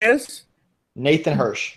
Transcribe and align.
is 0.00 0.44
Nathan 0.96 1.36
Hirsch. 1.36 1.76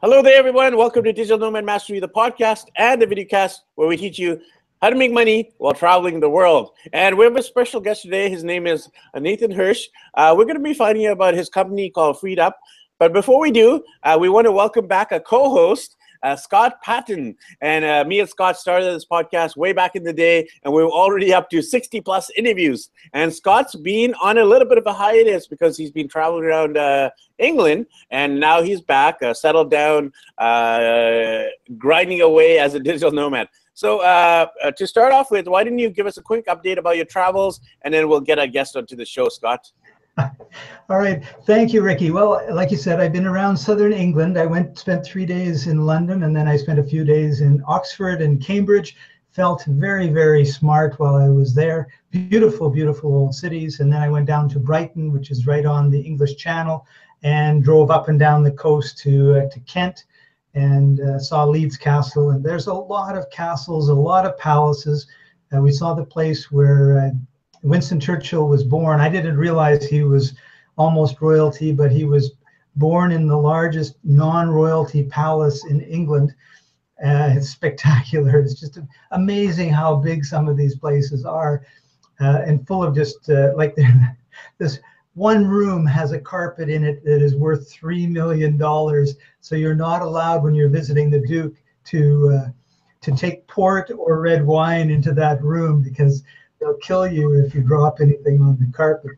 Hello 0.00 0.22
there, 0.22 0.36
everyone. 0.36 0.76
Welcome 0.76 1.02
to 1.04 1.12
Digital 1.12 1.38
Nomad 1.38 1.64
Mastery, 1.64 1.98
the 1.98 2.08
podcast 2.08 2.66
and 2.76 3.02
the 3.02 3.06
videocast 3.06 3.56
where 3.74 3.88
we 3.88 3.96
teach 3.96 4.18
you 4.18 4.40
how 4.80 4.90
to 4.90 4.96
make 4.96 5.12
money 5.12 5.52
while 5.58 5.74
traveling 5.74 6.20
the 6.20 6.28
world. 6.28 6.70
And 6.92 7.18
we 7.18 7.24
have 7.24 7.36
a 7.36 7.42
special 7.42 7.80
guest 7.80 8.02
today. 8.02 8.28
His 8.30 8.44
name 8.44 8.68
is 8.68 8.88
Nathan 9.16 9.50
Hirsch. 9.50 9.88
Uh, 10.14 10.34
we're 10.36 10.44
going 10.44 10.56
to 10.56 10.62
be 10.62 10.74
finding 10.74 11.06
out 11.06 11.14
about 11.14 11.34
his 11.34 11.48
company 11.48 11.90
called 11.90 12.18
FreeeUp. 12.18 12.52
But 13.00 13.12
before 13.12 13.40
we 13.40 13.50
do, 13.50 13.82
uh, 14.04 14.16
we 14.20 14.28
want 14.28 14.44
to 14.44 14.52
welcome 14.52 14.86
back 14.86 15.10
a 15.10 15.18
co-host 15.18 15.96
uh, 16.22 16.36
Scott 16.36 16.80
Patton. 16.82 17.36
And 17.60 17.84
uh, 17.84 18.04
me 18.06 18.20
and 18.20 18.28
Scott 18.28 18.56
started 18.58 18.86
this 18.94 19.06
podcast 19.06 19.56
way 19.56 19.72
back 19.72 19.96
in 19.96 20.04
the 20.04 20.12
day, 20.12 20.48
and 20.64 20.72
we 20.72 20.82
are 20.82 20.88
already 20.88 21.32
up 21.32 21.50
to 21.50 21.62
60 21.62 22.00
plus 22.00 22.30
interviews. 22.36 22.90
And 23.12 23.32
Scott's 23.32 23.74
been 23.74 24.14
on 24.22 24.38
a 24.38 24.44
little 24.44 24.68
bit 24.68 24.78
of 24.78 24.86
a 24.86 24.92
hiatus 24.92 25.46
because 25.46 25.76
he's 25.76 25.90
been 25.90 26.08
traveling 26.08 26.44
around 26.44 26.76
uh, 26.76 27.10
England, 27.38 27.86
and 28.10 28.38
now 28.38 28.62
he's 28.62 28.80
back, 28.80 29.22
uh, 29.22 29.34
settled 29.34 29.70
down, 29.70 30.12
uh, 30.38 31.44
grinding 31.78 32.20
away 32.20 32.58
as 32.58 32.74
a 32.74 32.80
digital 32.80 33.10
nomad. 33.10 33.48
So, 33.74 34.00
uh, 34.00 34.46
to 34.76 34.86
start 34.86 35.12
off 35.12 35.30
with, 35.30 35.48
why 35.48 35.64
didn't 35.64 35.78
you 35.78 35.88
give 35.88 36.06
us 36.06 36.18
a 36.18 36.22
quick 36.22 36.46
update 36.46 36.76
about 36.76 36.96
your 36.96 37.06
travels, 37.06 37.60
and 37.82 37.92
then 37.92 38.06
we'll 38.06 38.20
get 38.20 38.38
a 38.38 38.46
guest 38.46 38.76
onto 38.76 38.94
the 38.94 39.04
show, 39.06 39.28
Scott? 39.28 39.72
All 40.88 40.98
right. 40.98 41.22
Thank 41.46 41.72
you, 41.72 41.82
Ricky. 41.82 42.10
Well, 42.10 42.44
like 42.50 42.70
you 42.70 42.76
said, 42.76 43.00
I've 43.00 43.12
been 43.12 43.26
around 43.26 43.56
southern 43.56 43.92
England. 43.92 44.38
I 44.38 44.46
went 44.46 44.78
spent 44.78 45.04
three 45.04 45.24
days 45.24 45.66
in 45.66 45.86
London 45.86 46.24
and 46.24 46.36
then 46.36 46.46
I 46.46 46.56
spent 46.56 46.78
a 46.78 46.84
few 46.84 47.04
days 47.04 47.40
in 47.40 47.62
Oxford 47.66 48.20
and 48.20 48.42
Cambridge. 48.42 48.96
Felt 49.30 49.64
very, 49.64 50.08
very 50.08 50.44
smart 50.44 50.98
while 51.00 51.14
I 51.14 51.30
was 51.30 51.54
there. 51.54 51.88
Beautiful, 52.10 52.68
beautiful 52.68 53.14
old 53.14 53.34
cities. 53.34 53.80
And 53.80 53.90
then 53.90 54.02
I 54.02 54.10
went 54.10 54.26
down 54.26 54.46
to 54.50 54.58
Brighton, 54.58 55.10
which 55.10 55.30
is 55.30 55.46
right 55.46 55.64
on 55.64 55.90
the 55.90 56.00
English 56.00 56.36
Channel, 56.36 56.86
and 57.22 57.64
drove 57.64 57.90
up 57.90 58.08
and 58.08 58.18
down 58.18 58.42
the 58.42 58.50
coast 58.50 58.98
to 58.98 59.38
uh, 59.38 59.48
to 59.48 59.60
Kent 59.60 60.04
and 60.52 61.00
uh, 61.00 61.18
saw 61.18 61.46
Leeds 61.46 61.78
Castle. 61.78 62.32
And 62.32 62.44
there's 62.44 62.66
a 62.66 62.74
lot 62.74 63.16
of 63.16 63.30
castles, 63.30 63.88
a 63.88 63.94
lot 63.94 64.26
of 64.26 64.36
palaces. 64.36 65.06
Uh, 65.50 65.62
we 65.62 65.72
saw 65.72 65.94
the 65.94 66.04
place 66.04 66.52
where 66.52 66.98
uh, 66.98 67.10
Winston 67.62 68.00
Churchill 68.00 68.48
was 68.48 68.64
born. 68.64 69.00
I 69.00 69.08
didn't 69.08 69.36
realize 69.36 69.84
he 69.84 70.02
was 70.02 70.34
almost 70.76 71.20
royalty, 71.20 71.72
but 71.72 71.92
he 71.92 72.04
was 72.04 72.32
born 72.76 73.12
in 73.12 73.26
the 73.26 73.36
largest 73.36 73.96
non-royalty 74.04 75.04
palace 75.04 75.64
in 75.66 75.80
England. 75.82 76.34
Uh, 77.04 77.34
it's 77.36 77.50
spectacular. 77.58 78.38
It's 78.40 78.58
just 78.58 78.78
amazing 79.12 79.70
how 79.70 79.96
big 79.96 80.24
some 80.24 80.48
of 80.48 80.56
these 80.56 80.76
places 80.76 81.24
are, 81.24 81.64
uh, 82.20 82.42
and 82.46 82.66
full 82.66 82.82
of 82.82 82.94
just 82.94 83.30
uh, 83.30 83.52
like 83.56 83.76
this 84.58 84.80
one 85.14 85.46
room 85.46 85.84
has 85.84 86.12
a 86.12 86.18
carpet 86.18 86.70
in 86.70 86.84
it 86.84 87.04
that 87.04 87.22
is 87.22 87.36
worth 87.36 87.70
three 87.70 88.06
million 88.06 88.56
dollars. 88.56 89.16
So 89.40 89.56
you're 89.56 89.74
not 89.74 90.02
allowed 90.02 90.42
when 90.42 90.54
you're 90.54 90.68
visiting 90.68 91.10
the 91.10 91.20
Duke 91.20 91.54
to 91.86 92.40
uh, 92.40 92.48
to 93.02 93.12
take 93.12 93.46
port 93.46 93.90
or 93.96 94.20
red 94.20 94.46
wine 94.46 94.90
into 94.90 95.12
that 95.12 95.42
room 95.42 95.82
because 95.82 96.22
they'll 96.62 96.76
kill 96.78 97.06
you 97.06 97.34
if 97.44 97.54
you 97.54 97.60
drop 97.60 98.00
anything 98.00 98.40
on 98.40 98.56
the 98.58 98.70
carpet. 98.72 99.12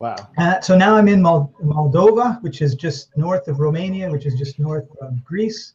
Wow. 0.00 0.16
Uh, 0.36 0.60
so 0.60 0.76
now 0.76 0.96
I'm 0.96 1.08
in 1.08 1.22
Moldova, 1.22 2.42
which 2.42 2.60
is 2.60 2.74
just 2.74 3.16
north 3.16 3.46
of 3.48 3.60
Romania, 3.60 4.10
which 4.10 4.26
is 4.26 4.34
just 4.34 4.58
north 4.58 4.88
of 5.00 5.24
Greece. 5.24 5.74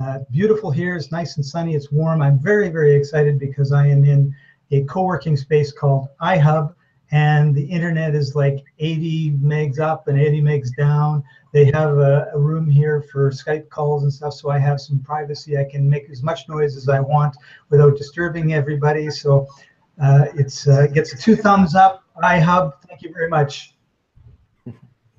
Uh, 0.00 0.18
beautiful 0.30 0.70
here. 0.70 0.96
It's 0.96 1.10
nice 1.10 1.36
and 1.36 1.44
sunny. 1.44 1.74
It's 1.74 1.90
warm. 1.90 2.20
I'm 2.20 2.38
very, 2.38 2.68
very 2.68 2.94
excited 2.94 3.38
because 3.38 3.72
I 3.72 3.86
am 3.86 4.04
in 4.04 4.34
a 4.70 4.84
co-working 4.84 5.36
space 5.36 5.72
called 5.72 6.08
iHub, 6.20 6.74
and 7.14 7.54
the 7.54 7.62
internet 7.62 8.12
is 8.16 8.34
like 8.34 8.64
80 8.80 9.34
megs 9.40 9.78
up 9.78 10.08
and 10.08 10.20
80 10.20 10.42
megs 10.42 10.76
down. 10.76 11.22
They 11.52 11.66
have 11.66 11.96
a, 11.96 12.28
a, 12.34 12.38
room 12.38 12.68
here 12.68 13.02
for 13.02 13.30
Skype 13.30 13.68
calls 13.68 14.02
and 14.02 14.12
stuff, 14.12 14.34
so 14.34 14.50
I 14.50 14.58
have 14.58 14.80
some 14.80 14.98
privacy. 14.98 15.56
I 15.56 15.62
can 15.62 15.88
make 15.88 16.10
as 16.10 16.24
much 16.24 16.48
noise 16.48 16.76
as 16.76 16.88
I 16.88 16.98
want 16.98 17.36
without 17.70 17.96
disturbing 17.96 18.52
everybody. 18.52 19.10
So 19.10 19.46
uh, 20.02 20.24
it's 20.34 20.66
uh, 20.66 20.88
gets 20.88 21.16
two 21.22 21.36
thumbs 21.36 21.76
up. 21.76 22.02
iHub, 22.20 22.72
thank 22.88 23.02
you 23.02 23.12
very 23.12 23.28
much. 23.28 23.73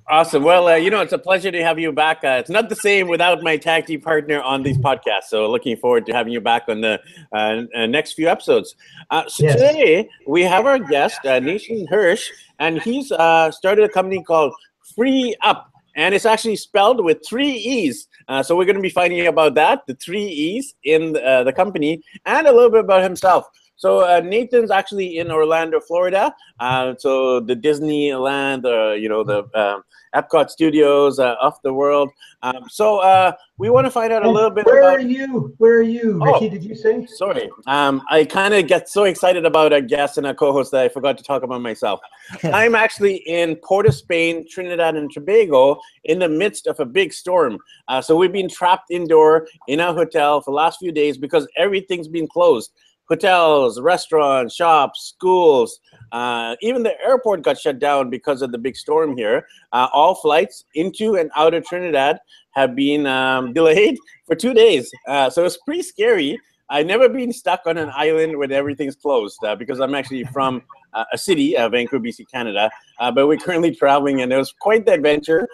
Awesome. 0.08 0.44
Well, 0.44 0.68
uh, 0.68 0.76
you 0.76 0.88
know, 0.88 1.00
it's 1.00 1.12
a 1.12 1.18
pleasure 1.18 1.50
to 1.50 1.62
have 1.64 1.80
you 1.80 1.90
back. 1.90 2.22
Uh, 2.22 2.36
it's 2.38 2.48
not 2.48 2.68
the 2.68 2.76
same 2.76 3.08
without 3.08 3.42
my 3.42 3.56
tag 3.56 3.86
team 3.86 4.00
partner 4.00 4.40
on 4.40 4.62
these 4.62 4.78
podcasts. 4.78 5.24
So, 5.28 5.50
looking 5.50 5.76
forward 5.76 6.06
to 6.06 6.12
having 6.12 6.32
you 6.32 6.40
back 6.40 6.62
on 6.68 6.80
the 6.80 7.00
uh, 7.32 7.62
uh 7.74 7.86
next 7.86 8.12
few 8.12 8.28
episodes. 8.28 8.76
Uh, 9.10 9.24
so, 9.26 9.44
yes. 9.44 9.54
today 9.54 10.08
we 10.28 10.42
have 10.42 10.64
our 10.64 10.78
guest, 10.78 11.18
uh, 11.24 11.40
Nathan 11.40 11.88
Hirsch, 11.88 12.30
and 12.60 12.80
he's 12.82 13.06
started 13.08 13.80
a 13.80 13.88
company 13.88 14.22
called 14.22 14.52
FreeeUp 14.96 15.64
and 15.96 16.14
it's 16.14 16.26
actually 16.26 16.56
spelled 16.56 17.02
with 17.02 17.26
three 17.26 17.50
E's. 17.50 18.06
Uh, 18.28 18.42
so 18.42 18.54
we're 18.54 18.66
going 18.66 18.76
to 18.76 18.82
be 18.82 18.90
finding 18.90 19.22
out 19.22 19.28
about 19.28 19.54
that, 19.54 19.86
the 19.86 19.94
three 19.94 20.24
E's 20.24 20.74
in 20.84 21.16
uh, 21.16 21.42
the 21.42 21.52
company, 21.52 22.02
and 22.26 22.46
a 22.46 22.52
little 22.52 22.70
bit 22.70 22.80
about 22.80 23.02
himself. 23.02 23.46
So 23.76 24.00
uh, 24.00 24.20
Nathan's 24.20 24.70
actually 24.70 25.18
in 25.18 25.30
Orlando, 25.30 25.80
Florida. 25.80 26.34
Uh, 26.58 26.94
so 26.98 27.40
the 27.40 27.54
Disneyland, 27.54 28.64
uh, 28.64 28.94
you 28.94 29.08
know, 29.08 29.22
the 29.22 29.44
um, 29.54 29.82
Epcot 30.14 30.48
Studios 30.48 31.18
uh, 31.18 31.36
of 31.42 31.60
the 31.62 31.72
world. 31.72 32.10
Um, 32.42 32.64
so 32.68 32.98
uh, 32.98 33.32
we 33.58 33.68
want 33.68 33.86
to 33.86 33.90
find 33.90 34.12
out 34.12 34.24
a 34.24 34.30
little 34.30 34.50
bit. 34.50 34.64
Where 34.64 34.80
about... 34.80 34.96
are 34.96 35.00
you? 35.00 35.54
Where 35.58 35.78
are 35.78 35.82
you, 35.82 36.22
Ricky? 36.22 36.46
Oh, 36.46 36.50
did 36.50 36.64
you 36.64 36.74
say? 36.74 37.06
Sorry, 37.06 37.50
um, 37.66 38.02
I 38.10 38.24
kind 38.24 38.54
of 38.54 38.66
get 38.66 38.88
so 38.88 39.04
excited 39.04 39.44
about 39.44 39.72
a 39.72 39.82
guest 39.82 40.16
and 40.16 40.26
a 40.26 40.34
co-host 40.34 40.72
that 40.72 40.84
I 40.84 40.88
forgot 40.88 41.18
to 41.18 41.24
talk 41.24 41.42
about 41.42 41.60
myself. 41.60 42.00
I'm 42.44 42.74
actually 42.74 43.16
in 43.16 43.56
Port 43.56 43.86
of 43.86 43.94
Spain, 43.94 44.46
Trinidad 44.48 44.96
and 44.96 45.10
Tobago, 45.10 45.80
in 46.04 46.18
the 46.18 46.28
midst 46.28 46.66
of 46.66 46.80
a 46.80 46.86
big 46.86 47.12
storm. 47.12 47.58
Uh, 47.88 48.00
so 48.00 48.16
we've 48.16 48.32
been 48.32 48.48
trapped 48.48 48.90
indoor 48.90 49.46
in 49.68 49.80
a 49.80 49.92
hotel 49.92 50.40
for 50.40 50.50
the 50.50 50.56
last 50.56 50.78
few 50.78 50.92
days 50.92 51.18
because 51.18 51.46
everything's 51.58 52.08
been 52.08 52.28
closed 52.28 52.72
hotels, 53.08 53.80
restaurants, 53.80 54.54
shops, 54.54 55.14
schools, 55.14 55.80
uh, 56.12 56.56
even 56.60 56.82
the 56.82 56.98
airport 57.00 57.42
got 57.42 57.58
shut 57.58 57.78
down 57.78 58.10
because 58.10 58.42
of 58.42 58.52
the 58.52 58.58
big 58.58 58.76
storm 58.76 59.16
here. 59.16 59.46
Uh, 59.72 59.88
all 59.92 60.14
flights 60.14 60.64
into 60.74 61.16
and 61.16 61.30
out 61.36 61.54
of 61.54 61.64
Trinidad 61.64 62.18
have 62.52 62.74
been 62.74 63.06
um, 63.06 63.52
delayed 63.54 63.98
for 64.26 64.34
two 64.34 64.54
days. 64.54 64.90
Uh, 65.08 65.30
so 65.30 65.44
it's 65.44 65.58
pretty 65.58 65.82
scary. 65.82 66.38
I've 66.68 66.86
never 66.86 67.08
been 67.08 67.32
stuck 67.32 67.60
on 67.66 67.78
an 67.78 67.90
island 67.94 68.36
when 68.36 68.50
everything's 68.50 68.96
closed 68.96 69.38
uh, 69.44 69.54
because 69.54 69.78
I'm 69.78 69.94
actually 69.94 70.24
from 70.24 70.62
uh, 70.94 71.04
a 71.12 71.18
city, 71.18 71.56
uh, 71.56 71.68
Vancouver, 71.68 72.04
BC, 72.04 72.24
Canada. 72.32 72.68
but 72.98 73.28
we're 73.28 73.36
currently 73.36 73.72
traveling, 73.72 74.22
and 74.22 74.32
it 74.32 74.36
was 74.36 74.52
quite 74.60 74.84
the 74.84 74.94
adventure 74.94 75.46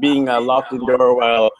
being 0.00 0.26
locked 0.26 0.74
indoor 0.74 1.16
while 1.16 1.50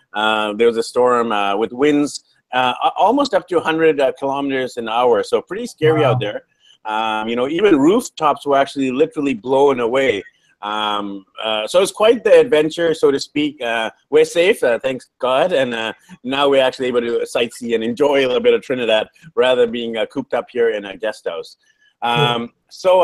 there 0.54 0.66
was 0.66 0.76
a 0.76 0.82
storm 0.82 1.30
with 1.58 1.72
winds 1.72 2.24
uh, 2.52 2.74
almost 2.96 3.34
up 3.34 3.46
to 3.48 3.56
100 3.56 4.00
uh, 4.00 4.12
kilometers 4.18 4.76
an 4.76 4.88
hour. 4.88 5.22
So 5.22 5.40
pretty 5.40 5.66
scary 5.66 6.02
wow. 6.02 6.12
out 6.12 6.20
there. 6.20 6.44
Um, 6.84 7.28
you 7.28 7.36
know, 7.36 7.48
even 7.48 7.78
rooftops 7.78 8.46
were 8.46 8.56
actually 8.56 8.90
literally 8.90 9.34
blown 9.34 9.80
away. 9.80 10.22
Um, 10.62 11.24
uh, 11.42 11.66
so 11.66 11.80
it's 11.80 11.92
quite 11.92 12.22
the 12.22 12.38
adventure, 12.38 12.92
so 12.94 13.10
to 13.10 13.18
speak. 13.18 13.60
Uh, 13.62 13.90
we're 14.10 14.24
safe, 14.24 14.62
uh, 14.62 14.78
thanks 14.78 15.10
God, 15.18 15.52
and 15.52 15.74
uh, 15.74 15.92
now 16.22 16.48
we're 16.48 16.62
actually 16.62 16.86
able 16.88 17.00
to 17.00 17.26
sightsee 17.34 17.74
and 17.74 17.82
enjoy 17.82 18.20
a 18.20 18.26
little 18.26 18.42
bit 18.42 18.52
of 18.52 18.62
Trinidad 18.62 19.08
rather 19.34 19.62
than 19.62 19.72
being 19.72 19.96
cooped 20.12 20.34
up 20.34 20.48
here 20.50 20.70
in 20.70 20.84
a 20.84 20.96
guest 20.96 21.26
house. 21.26 21.56
Um, 22.02 22.52
so 22.70 23.02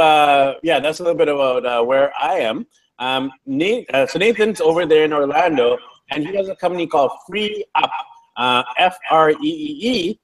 yeah, 0.62 0.80
that's 0.80 1.00
a 1.00 1.02
little 1.02 1.16
bit 1.16 1.28
about 1.28 1.86
where 1.86 2.12
I 2.20 2.40
am. 2.40 2.66
Um, 2.98 3.30
Nate, 3.44 3.86
so 4.08 4.18
Nathan's 4.18 4.60
over 4.60 4.86
there 4.86 5.04
in 5.04 5.12
Orlando, 5.12 5.78
and 6.10 6.26
he 6.26 6.34
has 6.36 6.48
a 6.48 6.56
company 6.56 6.86
called 6.86 7.10
Free 7.26 7.64
Up 7.74 7.90
uh, 8.36 8.62
F 8.78 8.98
R 9.10 9.30
E 9.30 9.36
E 9.42 9.78
E 9.82 10.20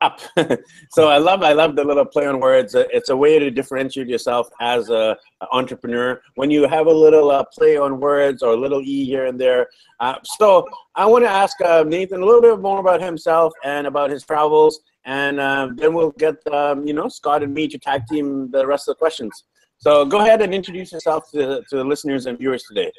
up. 0.00 0.20
so 0.90 1.08
I 1.08 1.18
love 1.18 1.42
I 1.42 1.52
love 1.52 1.76
the 1.76 1.84
little 1.84 2.04
play 2.04 2.26
on 2.26 2.40
words. 2.40 2.74
It's 2.74 3.10
a 3.10 3.16
way 3.16 3.38
to 3.38 3.50
differentiate 3.50 4.08
yourself 4.08 4.48
as 4.60 4.90
a, 4.90 5.16
entrepreneur 5.52 6.20
when 6.34 6.50
you 6.50 6.68
have 6.68 6.86
a 6.86 6.92
little 6.92 7.30
uh, 7.30 7.44
play 7.44 7.76
on 7.76 7.98
words 7.98 8.42
or 8.42 8.52
a 8.52 8.56
little 8.56 8.80
e 8.82 9.04
here 9.04 9.26
and 9.26 9.40
there. 9.40 9.68
Uh, 10.00 10.16
so 10.24 10.66
I 10.94 11.06
want 11.06 11.24
to 11.24 11.30
ask 11.30 11.60
uh, 11.62 11.84
Nathan 11.86 12.22
a 12.22 12.24
little 12.24 12.42
bit 12.42 12.60
more 12.60 12.80
about 12.80 13.00
himself 13.00 13.52
and 13.64 13.86
about 13.86 14.10
his 14.10 14.24
travels, 14.24 14.80
and 15.04 15.40
uh, 15.40 15.68
then 15.74 15.94
we'll 15.94 16.12
get 16.12 16.36
um, 16.52 16.86
you 16.86 16.94
know 16.94 17.08
Scott 17.08 17.42
and 17.42 17.54
me 17.54 17.68
to 17.68 17.78
tag 17.78 18.06
team 18.06 18.50
the 18.50 18.66
rest 18.66 18.88
of 18.88 18.96
the 18.96 18.98
questions. 18.98 19.44
So 19.78 20.04
go 20.04 20.20
ahead 20.20 20.42
and 20.42 20.52
introduce 20.52 20.92
yourself 20.92 21.30
to, 21.30 21.62
to 21.70 21.76
the 21.76 21.84
listeners 21.84 22.26
and 22.26 22.36
viewers 22.38 22.64
today. 22.64 22.92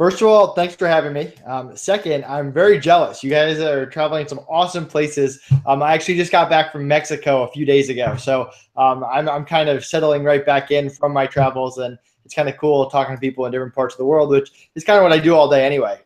First 0.00 0.22
of 0.22 0.28
all, 0.28 0.54
thanks 0.54 0.74
for 0.74 0.88
having 0.88 1.12
me. 1.12 1.34
Um, 1.44 1.76
second, 1.76 2.24
I'm 2.24 2.54
very 2.54 2.80
jealous. 2.80 3.22
You 3.22 3.28
guys 3.28 3.60
are 3.60 3.84
traveling 3.84 4.26
some 4.26 4.38
awesome 4.48 4.86
places. 4.86 5.42
Um, 5.66 5.82
I 5.82 5.92
actually 5.92 6.16
just 6.16 6.32
got 6.32 6.48
back 6.48 6.72
from 6.72 6.88
Mexico 6.88 7.42
a 7.42 7.52
few 7.52 7.66
days 7.66 7.90
ago, 7.90 8.16
so 8.16 8.48
um, 8.78 9.04
I'm, 9.04 9.28
I'm 9.28 9.44
kind 9.44 9.68
of 9.68 9.84
settling 9.84 10.24
right 10.24 10.46
back 10.46 10.70
in 10.70 10.88
from 10.88 11.12
my 11.12 11.26
travels, 11.26 11.76
and 11.76 11.98
it's 12.24 12.34
kind 12.34 12.48
of 12.48 12.56
cool 12.56 12.88
talking 12.88 13.14
to 13.14 13.20
people 13.20 13.44
in 13.44 13.52
different 13.52 13.74
parts 13.74 13.92
of 13.92 13.98
the 13.98 14.06
world, 14.06 14.30
which 14.30 14.70
is 14.74 14.84
kind 14.84 14.96
of 14.96 15.02
what 15.02 15.12
I 15.12 15.18
do 15.18 15.34
all 15.34 15.50
day 15.50 15.66
anyway. 15.66 16.00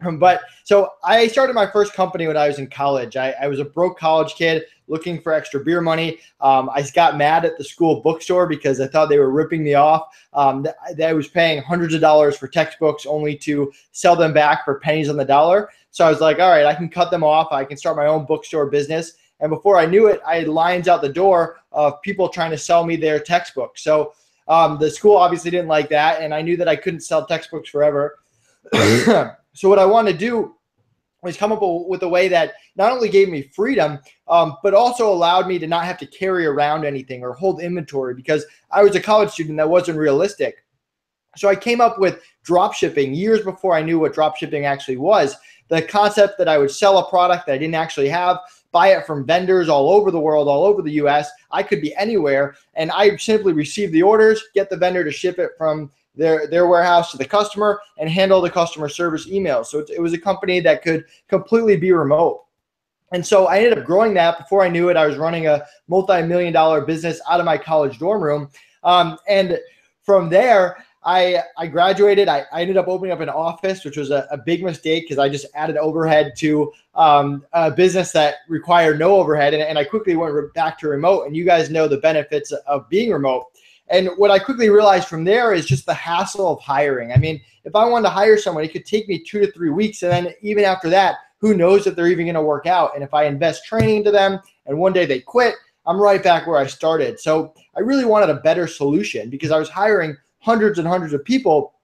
But 0.18 0.42
so 0.64 0.90
I 1.04 1.26
started 1.28 1.54
my 1.54 1.66
first 1.66 1.92
company 1.92 2.26
when 2.26 2.36
I 2.36 2.48
was 2.48 2.58
in 2.58 2.68
college. 2.68 3.16
I, 3.16 3.34
I 3.40 3.48
was 3.48 3.60
a 3.60 3.64
broke 3.64 3.98
college 3.98 4.34
kid 4.34 4.64
looking 4.88 5.20
for 5.20 5.32
extra 5.32 5.62
beer 5.62 5.80
money. 5.80 6.18
Um, 6.40 6.70
I 6.72 6.82
got 6.94 7.16
mad 7.16 7.44
at 7.44 7.58
the 7.58 7.64
school 7.64 8.00
bookstore 8.02 8.46
because 8.46 8.80
I 8.80 8.86
thought 8.86 9.08
they 9.08 9.18
were 9.18 9.30
ripping 9.30 9.64
me 9.64 9.74
off. 9.74 10.08
Um, 10.32 10.64
th- 10.64 11.00
I 11.00 11.12
was 11.12 11.28
paying 11.28 11.62
hundreds 11.62 11.94
of 11.94 12.00
dollars 12.00 12.36
for 12.36 12.46
textbooks 12.46 13.06
only 13.06 13.36
to 13.38 13.72
sell 13.92 14.16
them 14.16 14.32
back 14.32 14.64
for 14.64 14.78
pennies 14.78 15.08
on 15.08 15.16
the 15.16 15.24
dollar. 15.24 15.70
So 15.90 16.06
I 16.06 16.10
was 16.10 16.20
like, 16.20 16.38
all 16.38 16.50
right, 16.50 16.66
I 16.66 16.74
can 16.74 16.88
cut 16.88 17.10
them 17.10 17.24
off. 17.24 17.48
I 17.50 17.64
can 17.64 17.76
start 17.76 17.96
my 17.96 18.06
own 18.06 18.26
bookstore 18.26 18.66
business. 18.66 19.14
And 19.40 19.50
before 19.50 19.76
I 19.76 19.86
knew 19.86 20.06
it, 20.06 20.20
I 20.26 20.36
had 20.36 20.48
lines 20.48 20.88
out 20.88 21.02
the 21.02 21.08
door 21.08 21.58
of 21.72 22.00
people 22.02 22.28
trying 22.28 22.50
to 22.52 22.58
sell 22.58 22.84
me 22.84 22.96
their 22.96 23.20
textbooks. 23.20 23.82
So 23.82 24.14
um, 24.48 24.78
the 24.78 24.90
school 24.90 25.16
obviously 25.16 25.50
didn't 25.50 25.68
like 25.68 25.88
that, 25.88 26.22
and 26.22 26.32
I 26.32 26.40
knew 26.40 26.56
that 26.56 26.68
I 26.68 26.76
couldn't 26.76 27.00
sell 27.00 27.26
textbooks 27.26 27.68
forever. 27.68 28.18
so 29.56 29.70
what 29.70 29.78
I 29.78 29.86
wanted 29.86 30.12
to 30.12 30.18
do 30.18 30.54
was 31.22 31.38
come 31.38 31.50
up 31.50 31.60
with 31.62 32.02
a 32.02 32.08
way 32.08 32.28
that 32.28 32.52
not 32.76 32.92
only 32.92 33.08
gave 33.08 33.30
me 33.30 33.40
freedom, 33.40 33.98
um, 34.28 34.56
but 34.62 34.74
also 34.74 35.10
allowed 35.10 35.48
me 35.48 35.58
to 35.58 35.66
not 35.66 35.86
have 35.86 35.96
to 35.98 36.06
carry 36.06 36.44
around 36.44 36.84
anything 36.84 37.22
or 37.22 37.32
hold 37.32 37.62
inventory 37.62 38.14
because 38.14 38.44
I 38.70 38.82
was 38.82 38.94
a 38.94 39.00
college 39.00 39.30
student 39.30 39.56
that 39.56 39.68
wasn't 39.68 39.98
realistic. 39.98 40.64
So 41.36 41.48
I 41.48 41.56
came 41.56 41.80
up 41.80 41.98
with 41.98 42.22
drop 42.44 42.74
shipping 42.74 43.14
years 43.14 43.42
before 43.42 43.74
I 43.74 43.82
knew 43.82 43.98
what 43.98 44.12
drop 44.12 44.36
shipping 44.36 44.66
actually 44.66 44.98
was. 44.98 45.34
The 45.68 45.80
concept 45.80 46.36
that 46.36 46.48
I 46.48 46.58
would 46.58 46.70
sell 46.70 46.98
a 46.98 47.08
product 47.08 47.46
that 47.46 47.54
I 47.54 47.58
didn't 47.58 47.74
actually 47.74 48.08
have, 48.10 48.38
buy 48.76 48.88
it 48.88 49.06
from 49.06 49.24
vendors 49.24 49.70
all 49.70 49.88
over 49.88 50.10
the 50.10 50.20
world, 50.20 50.48
all 50.48 50.64
over 50.64 50.82
the 50.82 50.92
US. 51.04 51.30
I 51.50 51.62
could 51.62 51.80
be 51.80 51.96
anywhere, 51.96 52.56
and 52.74 52.90
I 52.90 53.16
simply 53.16 53.54
receive 53.54 53.90
the 53.90 54.02
orders, 54.02 54.44
get 54.52 54.68
the 54.68 54.76
vendor 54.76 55.02
to 55.02 55.10
ship 55.10 55.38
it 55.38 55.52
from 55.56 55.90
their 56.14 56.46
their 56.46 56.66
warehouse 56.66 57.10
to 57.12 57.16
the 57.16 57.24
customer 57.24 57.80
and 57.96 58.10
handle 58.10 58.42
the 58.42 58.50
customer 58.50 58.90
service 58.90 59.26
emails. 59.28 59.66
So 59.66 59.78
it, 59.78 59.88
it 59.96 60.02
was 60.02 60.12
a 60.12 60.18
company 60.18 60.60
that 60.60 60.82
could 60.82 61.06
completely 61.26 61.78
be 61.78 61.90
remote. 61.90 62.44
And 63.12 63.26
so 63.26 63.46
I 63.46 63.60
ended 63.60 63.78
up 63.78 63.86
growing 63.86 64.12
that. 64.14 64.36
Before 64.36 64.62
I 64.62 64.68
knew 64.68 64.90
it, 64.90 64.96
I 64.98 65.06
was 65.06 65.16
running 65.16 65.46
a 65.46 65.64
multi-million 65.88 66.52
dollar 66.52 66.82
business 66.82 67.18
out 67.30 67.40
of 67.40 67.46
my 67.46 67.56
college 67.56 67.98
dorm 67.98 68.22
room. 68.22 68.50
Um, 68.84 69.16
and 69.26 69.58
from 70.02 70.28
there, 70.28 70.84
I, 71.06 71.40
I 71.56 71.68
graduated. 71.68 72.28
I, 72.28 72.44
I 72.52 72.62
ended 72.62 72.76
up 72.76 72.88
opening 72.88 73.12
up 73.12 73.20
an 73.20 73.28
office, 73.28 73.84
which 73.84 73.96
was 73.96 74.10
a, 74.10 74.26
a 74.32 74.36
big 74.36 74.64
mistake 74.64 75.04
because 75.04 75.18
I 75.18 75.28
just 75.28 75.46
added 75.54 75.76
overhead 75.76 76.32
to 76.38 76.72
um, 76.96 77.46
a 77.52 77.70
business 77.70 78.10
that 78.10 78.38
required 78.48 78.98
no 78.98 79.14
overhead. 79.14 79.54
And, 79.54 79.62
and 79.62 79.78
I 79.78 79.84
quickly 79.84 80.16
went 80.16 80.52
back 80.54 80.80
to 80.80 80.88
remote. 80.88 81.26
And 81.26 81.36
you 81.36 81.44
guys 81.44 81.70
know 81.70 81.86
the 81.86 81.98
benefits 81.98 82.50
of 82.50 82.88
being 82.88 83.12
remote. 83.12 83.46
And 83.88 84.10
what 84.16 84.32
I 84.32 84.40
quickly 84.40 84.68
realized 84.68 85.06
from 85.06 85.22
there 85.22 85.54
is 85.54 85.64
just 85.64 85.86
the 85.86 85.94
hassle 85.94 86.52
of 86.52 86.60
hiring. 86.60 87.12
I 87.12 87.18
mean, 87.18 87.40
if 87.62 87.76
I 87.76 87.84
wanted 87.84 88.08
to 88.08 88.14
hire 88.14 88.36
someone, 88.36 88.64
it 88.64 88.72
could 88.72 88.84
take 88.84 89.08
me 89.08 89.20
two 89.20 89.38
to 89.38 89.52
three 89.52 89.70
weeks. 89.70 90.02
And 90.02 90.10
then 90.10 90.34
even 90.42 90.64
after 90.64 90.90
that, 90.90 91.18
who 91.38 91.54
knows 91.54 91.86
if 91.86 91.94
they're 91.94 92.08
even 92.08 92.26
going 92.26 92.34
to 92.34 92.42
work 92.42 92.66
out. 92.66 92.96
And 92.96 93.04
if 93.04 93.14
I 93.14 93.26
invest 93.26 93.64
training 93.64 93.98
into 93.98 94.10
them 94.10 94.40
and 94.66 94.76
one 94.76 94.92
day 94.92 95.06
they 95.06 95.20
quit, 95.20 95.54
I'm 95.86 96.00
right 96.00 96.20
back 96.20 96.48
where 96.48 96.58
I 96.58 96.66
started. 96.66 97.20
So 97.20 97.54
I 97.76 97.80
really 97.80 98.04
wanted 98.04 98.30
a 98.30 98.40
better 98.40 98.66
solution 98.66 99.30
because 99.30 99.52
I 99.52 99.58
was 99.60 99.68
hiring 99.68 100.16
hundreds 100.46 100.78
and 100.78 100.86
hundreds 100.86 101.12
of 101.12 101.24
people 101.24 101.74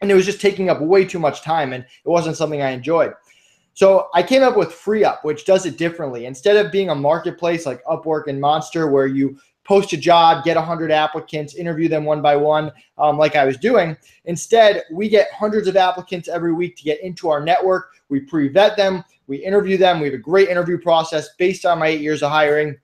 and 0.00 0.10
it 0.10 0.14
was 0.14 0.24
just 0.24 0.40
taking 0.40 0.70
up 0.70 0.80
way 0.80 1.04
too 1.04 1.18
much 1.18 1.42
time 1.42 1.72
and 1.72 1.82
it 1.82 2.08
wasn't 2.08 2.36
something 2.36 2.62
I 2.62 2.70
enjoyed. 2.70 3.12
So 3.74 4.08
I 4.14 4.22
came 4.22 4.44
up 4.44 4.56
with 4.56 4.68
FreeeUp, 4.68 5.24
which 5.24 5.44
does 5.44 5.66
it 5.66 5.76
differently. 5.76 6.26
Instead 6.26 6.56
of 6.56 6.70
being 6.70 6.90
a 6.90 6.94
marketplace 6.94 7.66
like 7.66 7.84
Upwork 7.84 8.28
and 8.28 8.40
Monster, 8.40 8.88
where 8.88 9.08
you 9.08 9.38
post 9.64 9.92
a 9.92 9.96
job, 9.96 10.44
get 10.44 10.56
100 10.56 10.92
applicants, 10.92 11.56
interview 11.56 11.88
them 11.88 12.04
one 12.04 12.22
by 12.22 12.36
one, 12.36 12.70
um, 12.96 13.18
like 13.18 13.34
I 13.34 13.44
was 13.44 13.56
doing. 13.56 13.96
Instead, 14.26 14.84
we 14.92 15.08
get 15.08 15.32
hundreds 15.32 15.66
of 15.66 15.76
applicants 15.76 16.28
every 16.28 16.54
week 16.54 16.76
to 16.76 16.84
get 16.84 17.02
into 17.02 17.28
our 17.28 17.42
network. 17.42 17.90
We 18.08 18.20
pre 18.20 18.48
vet 18.48 18.76
them, 18.76 19.02
we 19.26 19.38
interview 19.38 19.76
them. 19.76 19.98
We 19.98 20.06
have 20.06 20.14
a 20.14 20.18
great 20.18 20.48
interview 20.48 20.78
process 20.78 21.30
based 21.38 21.66
on 21.66 21.80
my 21.80 21.88
eight 21.88 22.00
years 22.00 22.22
of 22.22 22.30
hiring. 22.30 22.78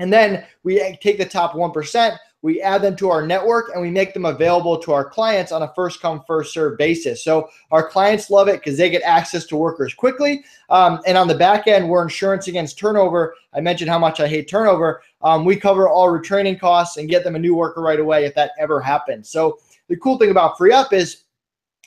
And 0.00 0.12
then 0.12 0.44
we 0.64 0.96
take 1.00 1.18
the 1.18 1.24
top 1.24 1.52
1%, 1.52 2.18
we 2.42 2.60
add 2.60 2.82
them 2.82 2.96
to 2.96 3.08
our 3.08 3.24
network 3.24 3.70
and 3.72 3.80
we 3.80 3.90
make 3.90 4.12
them 4.12 4.24
available 4.24 4.76
to 4.78 4.92
our 4.92 5.04
clients 5.04 5.52
on 5.52 5.62
a 5.62 5.72
first 5.74 6.00
come 6.00 6.22
first 6.26 6.52
serve 6.52 6.76
basis. 6.76 7.24
So 7.24 7.48
our 7.70 7.88
clients 7.88 8.30
love 8.30 8.48
it 8.48 8.60
because 8.60 8.76
they 8.76 8.90
get 8.90 9.02
access 9.02 9.46
to 9.46 9.56
workers 9.56 9.94
quickly. 9.94 10.44
Um, 10.68 11.00
and 11.06 11.16
on 11.16 11.28
the 11.28 11.34
back 11.34 11.68
end 11.68 11.88
we're 11.88 12.02
insurance 12.02 12.48
against 12.48 12.78
turnover. 12.78 13.34
I 13.54 13.60
mentioned 13.60 13.90
how 13.90 13.98
much 13.98 14.20
i 14.20 14.26
hate 14.26 14.48
turnover. 14.48 15.02
Um, 15.22 15.44
we 15.44 15.56
cover 15.56 15.88
all 15.88 16.08
retraining 16.08 16.58
costs 16.58 16.96
and 16.96 17.08
get 17.08 17.22
them 17.22 17.36
a 17.36 17.38
new 17.38 17.54
worker 17.54 17.80
right 17.80 18.00
away 18.00 18.24
if 18.24 18.34
that 18.34 18.52
ever 18.58 18.80
happens. 18.80 19.30
So 19.30 19.58
the 19.88 19.96
cool 19.96 20.18
thing 20.18 20.30
about 20.30 20.58
FreeeUp 20.58 20.92
is 20.92 21.24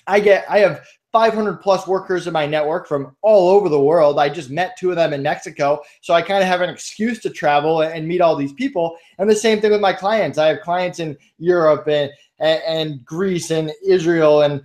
I 0.07 0.19
get 0.19 0.45
I 0.49 0.59
have 0.59 0.85
500 1.15 1.61
plus 1.61 1.87
workers 1.87 2.27
in 2.27 2.33
my 2.33 2.45
network 2.45 2.89
from 2.89 3.15
all 3.21 3.47
over 3.47 3.69
the 3.69 3.79
world. 3.79 4.19
I 4.19 4.27
just 4.27 4.49
met 4.49 4.75
two 4.77 4.89
of 4.89 4.97
them 4.97 5.13
in 5.13 5.23
Mexico. 5.23 5.81
So 6.01 6.13
I 6.13 6.21
kind 6.21 6.43
of 6.43 6.49
have 6.49 6.59
an 6.59 6.69
excuse 6.69 7.21
to 7.21 7.29
travel 7.29 7.83
and 7.83 8.05
meet 8.05 8.19
all 8.19 8.35
these 8.35 8.51
people. 8.51 8.97
And 9.17 9.29
the 9.29 9.33
same 9.33 9.61
thing 9.61 9.71
with 9.71 9.79
my 9.79 9.93
clients. 9.93 10.37
I 10.37 10.47
have 10.47 10.59
clients 10.59 10.99
in 10.99 11.15
Europe 11.37 11.87
and, 11.87 12.11
and 12.41 13.05
Greece 13.05 13.49
and 13.49 13.71
Israel 13.87 14.41
and 14.41 14.61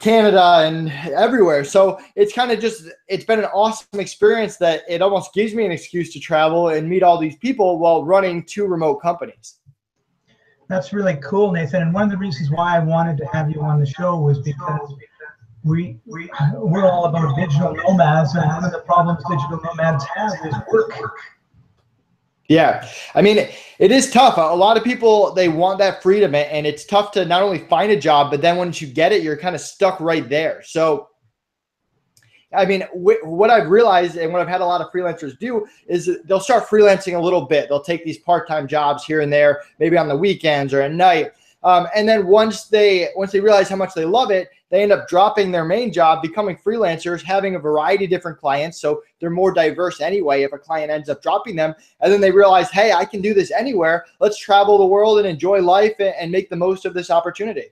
Canada 0.00 0.64
and 0.64 0.90
everywhere. 1.14 1.62
So 1.62 2.00
it's 2.16 2.32
kind 2.32 2.50
of 2.50 2.58
just, 2.58 2.88
it's 3.06 3.24
been 3.24 3.38
an 3.38 3.44
awesome 3.54 4.00
experience 4.00 4.56
that 4.56 4.82
it 4.88 5.02
almost 5.02 5.34
gives 5.34 5.54
me 5.54 5.64
an 5.66 5.70
excuse 5.70 6.12
to 6.14 6.18
travel 6.18 6.70
and 6.70 6.88
meet 6.88 7.04
all 7.04 7.16
these 7.16 7.36
people 7.36 7.78
while 7.78 8.04
running 8.04 8.42
two 8.42 8.66
remote 8.66 8.96
companies. 8.96 9.58
That's 10.68 10.92
really 10.92 11.16
cool, 11.22 11.52
Nathan. 11.52 11.82
And 11.82 11.94
one 11.94 12.02
of 12.02 12.10
the 12.10 12.18
reasons 12.18 12.50
why 12.50 12.74
I 12.74 12.80
wanted 12.80 13.16
to 13.18 13.26
have 13.26 13.52
you 13.52 13.62
on 13.62 13.78
the 13.78 13.86
show 13.86 14.18
was 14.18 14.40
because 14.40 14.96
we, 15.66 15.98
we 16.06 16.30
we're 16.54 16.88
all 16.88 17.06
about 17.06 17.34
digital 17.36 17.74
nomads, 17.74 18.34
and 18.36 18.46
one 18.46 18.64
of 18.64 18.70
the 18.70 18.80
problems 18.80 19.22
digital 19.28 19.60
nomads 19.64 20.04
have 20.04 20.32
is 20.46 20.54
work. 20.72 20.92
Yeah, 22.48 22.88
I 23.16 23.22
mean, 23.22 23.38
it, 23.38 23.90
is 23.90 24.08
tough. 24.12 24.36
A 24.36 24.54
lot 24.54 24.76
of 24.76 24.84
people 24.84 25.34
they 25.34 25.48
want 25.48 25.80
that 25.80 26.04
freedom, 26.04 26.36
and 26.36 26.64
it's 26.64 26.84
tough 26.84 27.10
to 27.12 27.24
not 27.24 27.42
only 27.42 27.58
find 27.58 27.90
a 27.90 27.98
job, 27.98 28.30
but 28.30 28.40
then 28.40 28.56
once 28.56 28.80
you 28.80 28.86
get 28.86 29.10
it, 29.10 29.24
you're 29.24 29.36
kind 29.36 29.56
of 29.56 29.60
stuck 29.60 29.98
right 29.98 30.28
there. 30.28 30.62
So, 30.62 31.08
I 32.54 32.64
mean, 32.64 32.82
wh- 32.92 33.26
what 33.26 33.50
I've 33.50 33.68
realized 33.68 34.16
and 34.16 34.32
what 34.32 34.40
I've 34.40 34.48
had 34.48 34.60
a 34.60 34.64
lot 34.64 34.80
of 34.80 34.92
freelancers 34.92 35.36
do 35.40 35.66
is 35.88 36.08
they'll 36.26 36.38
start 36.38 36.68
freelancing 36.68 37.16
a 37.16 37.20
little 37.20 37.46
bit. 37.46 37.68
They'll 37.68 37.82
take 37.82 38.04
these 38.04 38.18
part-time 38.18 38.68
jobs 38.68 39.04
here 39.04 39.22
and 39.22 39.32
there, 39.32 39.62
maybe 39.80 39.98
on 39.98 40.06
the 40.06 40.16
weekends 40.16 40.72
or 40.72 40.82
at 40.82 40.92
night. 40.92 41.32
Um, 41.64 41.88
and 41.96 42.08
then 42.08 42.28
once 42.28 42.66
they 42.66 43.08
once 43.16 43.32
they 43.32 43.40
realize 43.40 43.68
how 43.68 43.74
much 43.74 43.92
they 43.92 44.04
love 44.04 44.30
it, 44.30 44.50
they 44.70 44.82
end 44.82 44.92
up 44.92 45.08
dropping 45.08 45.52
their 45.52 45.64
main 45.64 45.92
job, 45.92 46.22
becoming 46.22 46.56
freelancers, 46.56 47.22
having 47.22 47.54
a 47.54 47.58
variety 47.58 48.04
of 48.04 48.10
different 48.10 48.38
clients. 48.38 48.80
So 48.80 49.02
they're 49.20 49.30
more 49.30 49.52
diverse 49.52 50.00
anyway 50.00 50.42
if 50.42 50.52
a 50.52 50.58
client 50.58 50.90
ends 50.90 51.08
up 51.08 51.22
dropping 51.22 51.56
them. 51.56 51.74
And 52.00 52.12
then 52.12 52.20
they 52.20 52.32
realize, 52.32 52.70
hey, 52.70 52.92
I 52.92 53.04
can 53.04 53.20
do 53.20 53.32
this 53.32 53.50
anywhere. 53.50 54.06
Let's 54.20 54.38
travel 54.38 54.78
the 54.78 54.86
world 54.86 55.18
and 55.18 55.26
enjoy 55.26 55.60
life 55.60 55.94
and 56.00 56.32
make 56.32 56.50
the 56.50 56.56
most 56.56 56.84
of 56.84 56.94
this 56.94 57.10
opportunity. 57.10 57.66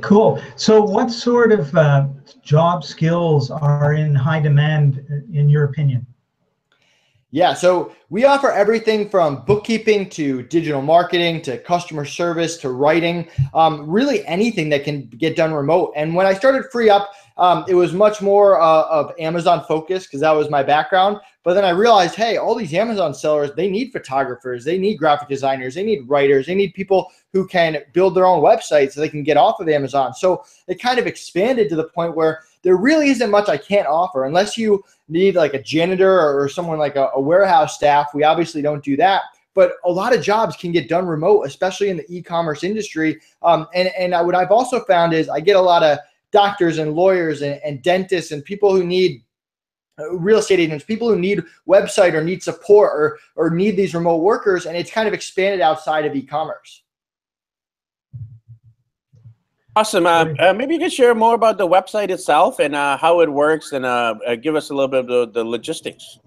Cool. 0.00 0.42
So, 0.56 0.82
what 0.82 1.10
sort 1.10 1.52
of 1.52 1.74
uh, 1.76 2.08
job 2.42 2.84
skills 2.84 3.50
are 3.50 3.94
in 3.94 4.14
high 4.14 4.40
demand, 4.40 5.06
in 5.32 5.48
your 5.48 5.64
opinion? 5.64 6.06
Yeah, 7.34 7.52
so 7.52 7.92
we 8.10 8.26
offer 8.26 8.52
everything 8.52 9.10
from 9.10 9.44
bookkeeping 9.44 10.08
to 10.10 10.44
digital 10.44 10.80
marketing 10.80 11.42
to 11.42 11.58
customer 11.58 12.04
service 12.04 12.56
to 12.58 12.70
writing, 12.70 13.26
um, 13.54 13.90
really 13.90 14.24
anything 14.24 14.68
that 14.68 14.84
can 14.84 15.06
get 15.08 15.34
done 15.34 15.52
remote. 15.52 15.94
And 15.96 16.14
when 16.14 16.26
I 16.26 16.34
started 16.34 16.62
FreeeUp, 16.72 17.08
um, 17.36 17.64
it 17.66 17.74
was 17.74 17.92
much 17.92 18.22
more 18.22 18.60
uh, 18.60 18.82
of 18.82 19.10
Amazon 19.18 19.64
focused 19.66 20.06
because 20.06 20.20
that 20.20 20.30
was 20.30 20.48
my 20.48 20.62
background. 20.62 21.18
But 21.44 21.54
then 21.54 21.64
I 21.64 21.70
realized, 21.70 22.14
hey, 22.14 22.38
all 22.38 22.54
these 22.54 22.72
Amazon 22.72 23.14
sellers, 23.14 23.50
they 23.54 23.70
need 23.70 23.92
photographers, 23.92 24.64
they 24.64 24.78
need 24.78 24.96
graphic 24.96 25.28
designers, 25.28 25.74
they 25.74 25.84
need 25.84 26.08
writers, 26.08 26.46
they 26.46 26.54
need 26.54 26.72
people 26.72 27.12
who 27.34 27.46
can 27.46 27.82
build 27.92 28.14
their 28.14 28.24
own 28.24 28.42
websites 28.42 28.92
so 28.92 29.00
they 29.00 29.10
can 29.10 29.22
get 29.22 29.36
off 29.36 29.60
of 29.60 29.68
Amazon. 29.68 30.14
So 30.14 30.42
it 30.66 30.80
kind 30.80 30.98
of 30.98 31.06
expanded 31.06 31.68
to 31.68 31.76
the 31.76 31.88
point 31.90 32.16
where 32.16 32.40
there 32.62 32.76
really 32.76 33.10
isn't 33.10 33.30
much 33.30 33.50
I 33.50 33.58
can't 33.58 33.86
offer 33.86 34.24
unless 34.24 34.56
you 34.56 34.82
need 35.08 35.36
like 35.36 35.52
a 35.52 35.62
janitor 35.62 36.18
or 36.18 36.48
someone 36.48 36.78
like 36.78 36.96
a, 36.96 37.10
a 37.14 37.20
warehouse 37.20 37.76
staff. 37.76 38.14
We 38.14 38.24
obviously 38.24 38.62
don't 38.62 38.82
do 38.82 38.96
that 38.96 39.22
but 39.54 39.74
a 39.84 39.90
lot 39.90 40.12
of 40.12 40.20
jobs 40.20 40.56
can 40.56 40.72
get 40.72 40.88
done 40.88 41.06
remote, 41.06 41.44
especially 41.44 41.88
in 41.88 41.96
the 41.96 42.04
e-commerce 42.12 42.64
industry. 42.64 43.20
Um, 43.42 43.68
and 43.72 43.88
and 43.96 44.14
I, 44.14 44.20
what 44.20 44.34
I've 44.34 44.50
also 44.50 44.84
found 44.84 45.14
is 45.14 45.28
I 45.28 45.40
get 45.40 45.56
a 45.56 45.60
lot 45.60 45.82
of 45.82 45.98
doctors 46.32 46.78
and 46.78 46.92
lawyers 46.92 47.42
and, 47.42 47.60
and 47.64 47.80
dentists 47.80 48.32
and 48.32 48.44
people 48.44 48.74
who 48.74 48.84
need 48.84 49.22
real 50.12 50.38
estate 50.38 50.60
agents, 50.60 50.84
people 50.84 51.08
who 51.08 51.18
need 51.18 51.42
website 51.68 52.14
or 52.14 52.22
need 52.22 52.42
support 52.42 52.90
or 52.92 53.18
or 53.36 53.50
need 53.50 53.76
these 53.76 53.94
remote 53.94 54.18
workers, 54.18 54.66
and 54.66 54.76
it's 54.76 54.90
kind 54.90 55.08
of 55.08 55.14
expanded 55.14 55.60
outside 55.60 56.04
of 56.04 56.14
e-commerce. 56.14 56.82
Awesome. 59.76 60.06
Uh, 60.06 60.26
uh, 60.38 60.52
maybe 60.52 60.74
you 60.74 60.80
could 60.80 60.92
share 60.92 61.16
more 61.16 61.34
about 61.34 61.58
the 61.58 61.66
website 61.66 62.10
itself 62.10 62.60
and 62.60 62.76
uh, 62.76 62.96
how 62.96 63.20
it 63.20 63.32
works 63.32 63.72
and 63.72 63.84
uh, 63.84 64.14
uh, 64.24 64.36
give 64.36 64.54
us 64.54 64.70
a 64.70 64.74
little 64.74 64.88
bit 64.88 65.00
of 65.00 65.06
the, 65.08 65.26
the, 65.32 65.44
logistics. 65.44 66.20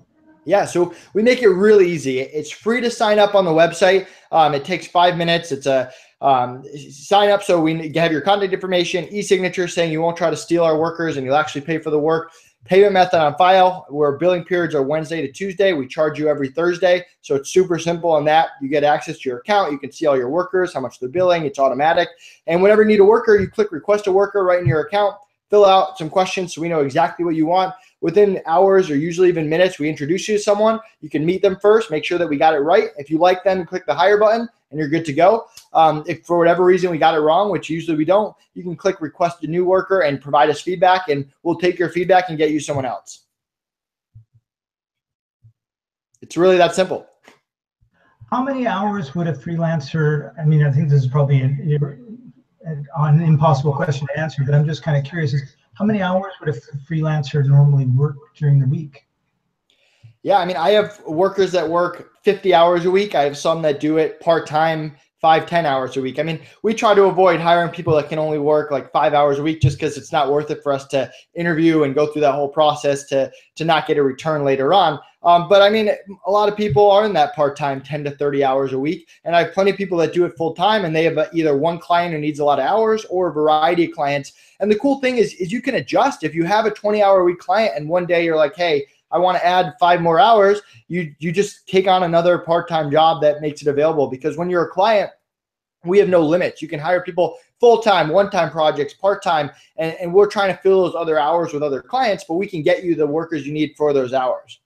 Yeah, 0.44 0.66
so 0.66 0.94
we 1.14 1.24
make 1.24 1.42
it 1.42 1.48
really 1.48 1.90
easy. 1.90 2.20
It's 2.20 2.52
free 2.52 2.82
to 2.82 2.92
sign 2.92 3.20
up 3.20 3.36
on 3.36 3.46
the 3.46 3.52
website. 3.52 4.08
Um, 4.34 4.54
it 4.54 4.66
takes 4.66 4.86
five 4.88 5.16
minutes. 5.16 5.54
It's 5.54 5.66
a 5.66 5.92
um, 6.20 6.64
sign 6.90 7.30
up 7.30 7.44
so 7.44 7.62
we 7.62 7.92
have 7.96 8.12
your 8.12 8.22
contact 8.22 8.52
information, 8.52 9.08
e-signature 9.12 9.68
saying 9.68 9.92
you 9.92 10.02
won't 10.02 10.18
try 10.18 10.30
to 10.30 10.38
steal 10.38 10.64
our 10.64 10.78
workers 10.78 11.16
and 11.16 11.26
you'll 11.26 11.36
actually 11.36 11.62
pay 11.62 11.78
for 11.78 11.90
the 11.90 12.00
work. 12.00 12.32
Payment 12.68 12.94
method 12.94 13.22
on 13.22 13.36
file, 13.36 13.86
where 13.90 14.18
billing 14.18 14.44
periods 14.44 14.76
are 14.76 14.84
Wednesday 14.84 15.22
to 15.26 15.32
Tuesday. 15.32 15.74
We 15.74 15.88
charge 15.88 16.20
you 16.20 16.28
every 16.28 16.50
Thursday. 16.50 17.06
So 17.22 17.36
it's 17.36 17.52
super 17.52 17.80
simple 17.80 18.12
on 18.12 18.26
that. 18.26 18.50
You 18.62 18.68
get 18.68 18.84
access 18.84 19.20
to 19.20 19.30
your 19.30 19.40
account. 19.40 19.72
You 19.72 19.80
can 19.80 19.92
see 19.92 20.06
all 20.06 20.18
your 20.18 20.30
workers, 20.30 20.74
how 20.74 20.82
much 20.82 21.00
they're 21.00 21.10
billing. 21.10 21.46
It's 21.46 21.60
automatic. 21.60 22.10
And 22.46 22.62
whenever 22.62 22.82
you 22.82 22.88
need 22.88 23.00
a 23.00 23.06
worker, 23.06 23.40
you 23.40 23.48
click 23.48 23.72
request 23.72 24.08
a 24.08 24.12
worker 24.12 24.44
right 24.44 24.60
in 24.60 24.68
your 24.68 24.82
account, 24.82 25.16
fill 25.50 25.66
out 25.66 25.98
some 25.98 26.10
questions 26.10 26.54
so 26.54 26.62
we 26.62 26.70
know 26.70 26.82
exactly 26.82 27.24
what 27.24 27.36
you 27.36 27.46
want 27.46 27.74
within 28.02 28.42
hours 28.46 28.90
or 28.90 28.96
usually 28.96 29.30
even 29.30 29.50
minutes, 29.50 29.80
we 29.80 29.90
introduce 29.90 30.28
you 30.28 30.38
to 30.38 30.44
someone. 30.44 30.80
You 31.02 31.10
can 31.10 31.26
meet 31.26 31.42
them 31.42 31.58
first, 31.62 31.92
make 31.92 32.06
sure 32.06 32.18
that 32.18 32.28
we 32.28 32.38
got 32.38 32.54
it 32.54 32.60
right. 32.60 32.90
If 32.98 33.10
you 33.10 33.18
like 33.18 33.44
them, 33.44 33.66
click 33.66 33.86
the 33.86 33.94
hire 33.94 34.18
button 34.18 34.48
and 34.70 34.80
you're 34.80 34.90
good 34.90 35.06
to 35.06 35.14
go. 35.14 35.48
Um, 35.74 36.04
if 36.08 36.26
for 36.26 36.38
whatever 36.38 36.64
reason 36.66 36.92
we 36.92 36.98
got 36.98 37.16
it 37.16 37.20
wrong, 37.20 37.52
which 37.52 37.70
usually 37.70 37.98
we 37.98 38.06
don't, 38.06 38.36
you 38.54 38.64
can 38.64 38.76
click 38.76 39.02
request 39.02 39.44
a 39.44 39.48
new 39.48 39.66
worker 39.66 40.02
and 40.02 40.22
provide 40.22 40.50
us 40.50 40.62
feedback, 40.62 41.08
and 41.10 41.30
we'll 41.44 41.58
take 41.58 41.80
your 41.80 41.90
feedback 41.90 42.30
and 42.30 42.38
get 42.38 42.52
you 42.52 42.60
someone 42.60 42.86
else. 42.86 43.24
It's 46.22 46.36
really 46.36 46.58
that 46.58 46.76
simple. 46.76 47.08
How 48.30 48.44
many 48.44 48.68
hours 48.68 49.16
would 49.16 49.28
a 49.28 49.34
freelancer? 49.34 50.34
I 50.38 50.44
mean, 50.44 50.66
I 50.66 50.72
think 50.72 50.90
this 50.90 51.02
is 51.04 51.10
probably 51.10 51.40
an, 51.40 52.34
an 52.98 53.22
impossible 53.22 53.74
question 53.74 54.06
to 54.08 54.20
answer, 54.20 54.44
but 54.46 54.54
I'm 54.54 54.66
just 54.66 54.84
kind 54.84 54.98
of 54.98 55.06
curious. 55.06 55.34
Is 55.34 55.56
how 55.78 55.86
many 55.86 56.02
hours 56.02 56.34
would 56.40 56.50
a 56.50 56.60
freelancer 56.90 57.46
normally 57.46 57.86
work 57.86 58.18
during 58.36 58.60
the 58.60 58.68
week? 58.68 59.06
Yeah, 60.24 60.40
I 60.40 60.46
mean, 60.46 60.58
I 60.58 60.72
have 60.72 61.00
workers 61.06 61.52
that 61.52 61.70
work 61.70 62.14
50 62.24 62.54
hours 62.54 62.86
a 62.86 62.92
week. 62.92 63.14
I 63.16 63.24
have 63.24 63.38
some 63.38 63.62
that 63.62 63.80
do 63.80 63.98
it 63.98 64.20
part 64.20 64.48
time, 64.48 64.98
five, 65.22 65.46
10 65.46 65.66
hours 65.66 65.96
a 65.96 66.02
week. 66.02 66.18
I 66.20 66.24
mean, 66.24 66.40
we 66.64 66.74
try 66.74 66.96
to 66.96 67.04
avoid 67.04 67.40
hiring 67.40 67.72
people 67.72 67.96
that 67.96 68.10
can 68.10 68.18
only 68.18 68.40
work 68.40 68.72
like 68.72 68.92
five 68.92 69.14
hours 69.14 69.38
a 69.38 69.44
week 69.44 69.62
just 69.62 69.78
because 69.78 69.98
it's 69.98 70.12
not 70.12 70.32
worth 70.32 70.50
it 70.50 70.64
for 70.64 70.74
us 70.74 70.88
to 70.88 71.12
interview 71.36 71.84
and 71.84 71.94
go 71.94 72.08
through 72.08 72.22
that 72.22 72.34
whole 72.34 72.50
process 72.50 73.06
to, 73.06 73.32
to 73.56 73.64
not 73.64 73.88
get 73.88 73.98
a 73.98 74.04
return 74.04 74.44
later 74.44 74.74
on. 74.74 75.00
Um, 75.28 75.50
but 75.50 75.62
I 75.62 75.70
mean, 75.70 75.90
a 76.26 76.32
lot 76.32 76.48
of 76.48 76.56
people 76.56 76.90
are 76.90 77.06
in 77.06 77.12
that 77.12 77.36
part 77.36 77.58
time, 77.58 77.82
10 77.82 78.06
to 78.06 78.12
30 78.12 78.46
hours 78.46 78.72
a 78.72 78.80
week. 78.80 79.10
And 79.26 79.36
I 79.36 79.44
have 79.44 79.54
plenty 79.54 79.72
of 79.72 79.76
people 79.76 79.98
that 79.98 80.14
do 80.14 80.24
it 80.24 80.38
full 80.38 80.54
time 80.54 80.86
and 80.86 80.96
they 80.96 81.04
have 81.04 81.20
either 81.34 81.58
one 81.58 81.80
client 81.80 82.14
who 82.14 82.20
needs 82.20 82.40
a 82.40 82.46
lot 82.46 82.60
of 82.60 82.66
hours 82.66 83.04
or 83.10 83.28
a 83.28 83.34
variety 83.34 83.84
of 83.84 83.92
clients. 83.92 84.32
And 84.62 84.72
the 84.72 84.80
cool 84.80 85.02
thing 85.02 85.18
is, 85.18 85.34
is 85.34 85.52
you 85.52 85.62
can 85.62 85.76
adjust. 85.76 86.24
If 86.24 86.34
you 86.34 86.46
have 86.46 86.66
a 86.66 86.72
20 86.72 87.04
hour 87.04 87.20
a 87.20 87.24
week 87.26 87.40
client 87.40 87.74
and 87.76 87.90
one 87.90 88.06
day 88.06 88.24
you're 88.24 88.38
like, 88.38 88.56
hey, 88.56 88.88
I 89.12 89.18
want 89.18 89.38
to 89.38 89.46
add 89.46 89.74
five 89.82 90.02
more 90.02 90.18
hours, 90.18 90.62
you 90.88 91.14
you 91.20 91.34
just 91.34 91.68
take 91.68 91.88
on 91.88 92.04
another 92.04 92.38
part-time 92.38 92.90
job 92.90 93.22
that 93.22 93.42
makes 93.42 93.62
it 93.62 93.68
available 93.68 94.08
because 94.08 94.38
when 94.38 94.50
you're 94.50 94.64
a 94.64 94.70
client, 94.70 95.12
we 95.84 95.98
have 95.98 96.08
no 96.08 96.22
limits. 96.22 96.62
You 96.62 96.70
can 96.70 96.80
hire 96.80 97.02
people 97.04 97.38
full-time, 97.60 98.08
one-time 98.08 98.50
projects, 98.50 98.94
part-time, 98.94 99.52
and, 99.76 99.94
and 100.00 100.14
we're 100.14 100.28
trying 100.28 100.56
to 100.56 100.62
fill 100.62 100.84
those 100.84 100.96
other 100.96 101.20
hours 101.20 101.52
with 101.52 101.64
other 101.64 101.82
clients, 101.82 102.24
but 102.24 102.36
we 102.36 102.48
can 102.48 102.62
get 102.62 102.86
you 102.86 102.96
the 102.96 103.06
workers 103.06 103.46
you 103.46 103.52
need 103.52 103.74
for 103.76 103.92
those 103.92 104.14
hours. 104.14 104.62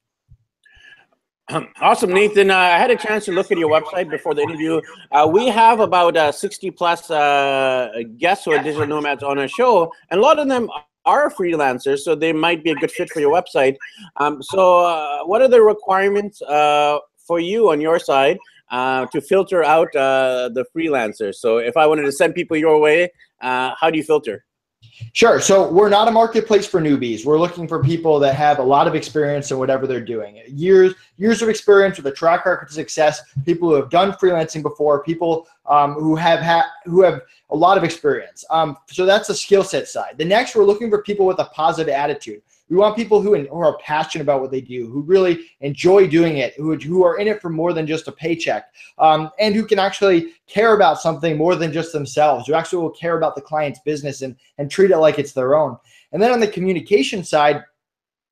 Awesome, 1.81 2.13
Nathan. 2.13 2.51
Uh, 2.51 2.55
I 2.55 2.77
had 2.77 2.91
a 2.91 2.95
chance 2.95 3.25
to 3.25 3.31
look 3.31 3.51
at 3.51 3.57
your 3.57 3.69
website 3.69 4.09
before 4.09 4.33
the 4.33 4.41
interview. 4.41 4.81
Uh, 5.11 5.29
we 5.31 5.47
have 5.47 5.79
about 5.79 6.15
uh, 6.15 6.31
60 6.31 6.71
plus 6.71 7.09
uh, 7.09 7.89
guests 8.17 8.45
who 8.45 8.51
are 8.51 8.63
digital 8.63 8.87
nomads 8.87 9.23
on 9.23 9.37
our 9.37 9.47
show, 9.47 9.91
and 10.09 10.19
a 10.19 10.23
lot 10.23 10.39
of 10.39 10.47
them 10.47 10.69
are 11.05 11.31
freelancers, 11.31 11.99
so 11.99 12.15
they 12.15 12.31
might 12.31 12.63
be 12.63 12.71
a 12.71 12.75
good 12.75 12.91
fit 12.91 13.09
for 13.09 13.19
your 13.19 13.33
website. 13.33 13.75
Um, 14.17 14.41
so, 14.41 14.85
uh, 14.85 15.23
what 15.25 15.41
are 15.41 15.47
the 15.47 15.61
requirements 15.61 16.41
uh, 16.43 16.99
for 17.17 17.39
you 17.39 17.71
on 17.71 17.81
your 17.81 17.99
side 17.99 18.37
to 18.71 19.21
filter 19.21 19.63
out 19.63 19.91
the 19.93 20.65
freelancers? 20.75 21.35
So, 21.35 21.57
if 21.57 21.75
I 21.75 21.85
wanted 21.87 22.03
to 22.03 22.11
send 22.11 22.35
people 22.35 22.55
your 22.55 22.79
way, 22.79 23.11
how 23.39 23.89
do 23.91 23.97
you 23.97 24.03
filter? 24.03 24.45
Sure. 25.13 25.41
So 25.41 25.69
we're 25.69 25.89
not 25.89 26.07
a 26.07 26.11
marketplace 26.11 26.65
for 26.65 26.79
newbies. 26.79 27.25
We're 27.25 27.39
looking 27.39 27.67
for 27.67 27.83
people 27.83 28.19
that 28.19 28.35
have 28.35 28.59
a 28.59 28.63
lot 28.63 28.87
of 28.87 28.95
experience 28.95 29.51
in 29.51 29.57
whatever 29.57 29.85
they're 29.85 29.99
doing. 29.99 30.41
Years, 30.47 30.93
years 31.17 31.41
of 31.41 31.49
experience 31.49 31.97
with 31.97 32.07
a 32.07 32.11
track 32.11 32.45
record 32.45 32.67
of 32.67 32.71
success. 32.71 33.21
People 33.45 33.69
who 33.69 33.75
have 33.75 33.89
done 33.89 34.13
freelancing 34.13 34.61
before. 34.61 35.03
People 35.03 35.47
um, 35.65 35.93
who 35.93 36.15
have 36.15 36.39
had 36.39 36.63
who 36.85 37.01
have 37.01 37.21
a 37.49 37.55
lot 37.55 37.77
of 37.77 37.83
experience. 37.83 38.45
Um, 38.49 38.77
so 38.87 39.05
that's 39.05 39.27
the 39.27 39.35
skill 39.35 39.63
set 39.63 39.87
side. 39.87 40.17
The 40.17 40.25
next, 40.25 40.55
we're 40.55 40.65
looking 40.65 40.89
for 40.89 41.01
people 41.01 41.25
with 41.25 41.39
a 41.39 41.45
positive 41.45 41.93
attitude. 41.93 42.41
We 42.71 42.77
want 42.77 42.95
people 42.95 43.21
who, 43.21 43.35
who 43.35 43.59
are 43.59 43.77
passionate 43.79 44.23
about 44.23 44.39
what 44.39 44.49
they 44.49 44.61
do, 44.61 44.89
who 44.89 45.01
really 45.01 45.41
enjoy 45.59 46.07
doing 46.07 46.37
it, 46.37 46.53
who, 46.55 46.73
who 46.77 47.03
are 47.03 47.17
in 47.17 47.27
it 47.27 47.41
for 47.41 47.49
more 47.49 47.73
than 47.73 47.85
just 47.85 48.07
a 48.07 48.13
paycheck, 48.13 48.71
um, 48.97 49.29
and 49.39 49.53
who 49.53 49.65
can 49.65 49.77
actually 49.77 50.29
care 50.47 50.73
about 50.73 51.01
something 51.01 51.35
more 51.35 51.57
than 51.57 51.73
just 51.73 51.91
themselves, 51.91 52.47
who 52.47 52.53
actually 52.53 52.81
will 52.81 52.89
care 52.89 53.17
about 53.17 53.35
the 53.35 53.41
client's 53.41 53.81
business 53.81 54.21
and, 54.21 54.37
and 54.57 54.71
treat 54.71 54.89
it 54.89 54.97
like 54.99 55.19
it's 55.19 55.33
their 55.33 55.53
own. 55.53 55.77
And 56.13 56.21
then 56.21 56.31
on 56.31 56.39
the 56.39 56.47
communication 56.47 57.25
side, 57.25 57.61